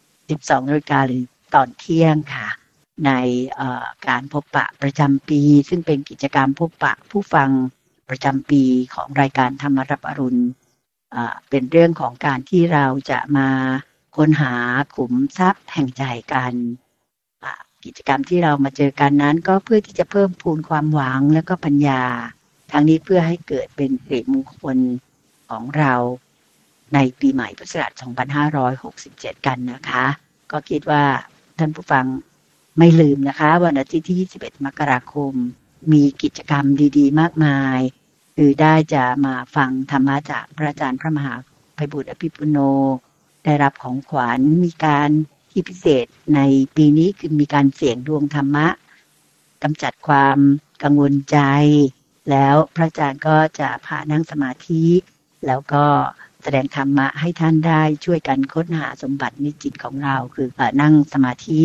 [0.09, 2.49] 12 นาฬิกาหรือตอนเที่ยงค่ะ
[3.07, 3.11] ใน
[4.09, 7.51] การพบปะประจำปี ซึ่งเป็นกิจกรรมพบปะผู้ฟัง
[8.09, 8.63] ประจำปี
[8.95, 10.43] ของรายการธรรมรับอรุณ
[11.51, 13.49] เป็นเรื่องของการที่เราจะมา
[14.17, 14.55] ค้นหา
[14.97, 16.55] ขุมทรัพย์แห่งใจกัน
[17.85, 22.03] กิจกรรมที่เรามาเจอกันนั้น ก็เพื่อที่จะเพิ่มพูนความหวังและก็ปัญญา
[22.71, 24.77] ทั้งนี้เพื่อให้เกิดเป็นสิริมงคล
[25.49, 25.95] ของเรา
[26.95, 27.93] ในปีใหม่พุทธศักราช
[28.85, 30.07] 2567 กันนะคะ
[30.53, 31.05] ก็คิดว่า
[31.59, 32.07] ท่านผู้ฟัง
[32.79, 35.33] ไม่ลืมนะคะ วันอาทิตย์ที่ 21 มกราคม
[35.93, 36.65] มีกิจกรรม
[36.99, 37.79] ดี ๆ มากมาย
[38.37, 41.35] คือได้จะมาฟังธรรมะจากพระอาจารย์พระมหา
[41.77, 42.59] ภัยบุตรอภิปุโน
[43.45, 45.11] ได้รับของขวัญมีการ
[45.51, 46.41] ที่พิเศษใน
[46.77, 48.67] ปีนี้คือมีการเสี่ยงดวงธรรมะ
[49.63, 50.39] กำจัดความ
[50.83, 51.39] กังวลใจ
[52.31, 54.85] แล้วพระอาจารย์ก็จะพานั่งสมาธิ
[55.47, 55.85] แล้วก็
[56.43, 60.49] แสดงธรรมะให้ท่านได้ช่วยกันค้นหาสมบัติในจิตของเรา คือ
[60.83, 61.61] นั่งสมาธิ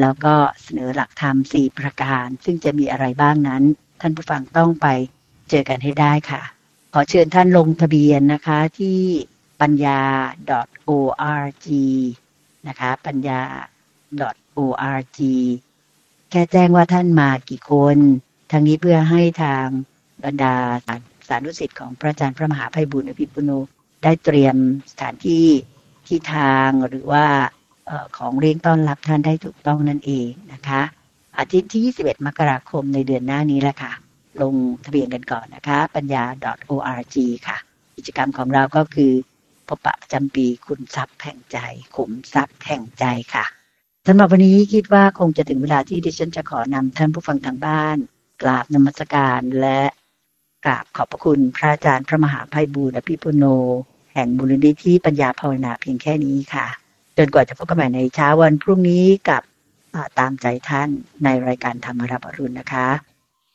[0.00, 3.62] แล้วก็เสนอหลักธรรมสี่ประการ ซึ่งจะมีอะไรบ้างนั้น
[4.00, 4.86] ท่านผู้ฟังต้องไป
[5.54, 6.42] เจอกันให้ได้ค่ะ
[6.94, 8.98] ขอเชิญท่านลงทะเบียนนะคะที่
[9.60, 10.00] ปัญญา
[10.88, 11.66] .org
[12.68, 13.40] นะคะ ปัญญา
[14.58, 15.18] .org
[16.30, 17.96] แค่แจ้งว่าท่านมากี่คน
[18.50, 19.66] ทางนี้เพื่อให้ทาง
[20.24, 20.54] บรรดา
[21.28, 23.50] สารุสิทธิ์ของพระอาจารย์พระมหาภัยบุญอภิปุโน
[24.02, 24.56] ได้เตรียม
[24.90, 25.46] สถานที่
[26.06, 27.26] ที่ทางหรือว่า
[27.86, 30.82] เอของเลี้ยงต้อนรับท่านได้ถูกต้องนั่นเองนะคะ
[31.38, 33.92] อาทิตย์ที่ 21 มกราคมในเดือนหน้านี้แหละค่ะ
[34.40, 34.54] ลง
[34.84, 36.24] ทะเบียนกันก่อนนะคะ ปัญญา
[36.70, 37.16] .org
[37.46, 37.58] ค่ะ
[37.96, 39.12] กิจกรรมของเราก็คือ
[39.68, 41.58] พบปะประจำปีคุณทรัพย์แห่งใจ
[41.96, 43.04] ขุมทรัพย์แห่งใจ
[43.34, 43.44] ค่ะ
[44.06, 47.96] สำหรับวันนี้คิดว่าคงจะถึงเวลาที่ดิฉันจะขอนำท่านผู้ฟังทางบ้าน
[48.42, 49.80] กราบนมัสการและ
[50.64, 53.44] กราบขอบพระคุณพระอาจารย์พระมหาภัยบูรณ์อภิปุโน
[54.14, 56.66] แห่งบุรณิธิปัญญาภาวนาเพียงแค่นี้ค่ะ
[57.18, 59.42] จนกว่าจะพบกันใหม่ในเช้าวันพรุ่งนี้กับ
[60.18, 60.88] ตามใจท่าน
[61.24, 62.88] ในรายการธรรมรับอรุณนะคะ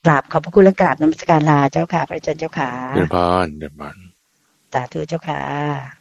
[0.07, 3.97] กราบขอบพระคุณและกราบนมัสการลาเจ้าค่ะ พระอาจารย์เจ้าค่ะเดินพานเดินพาน
[4.73, 5.96] สาธุเจ้าค่ะ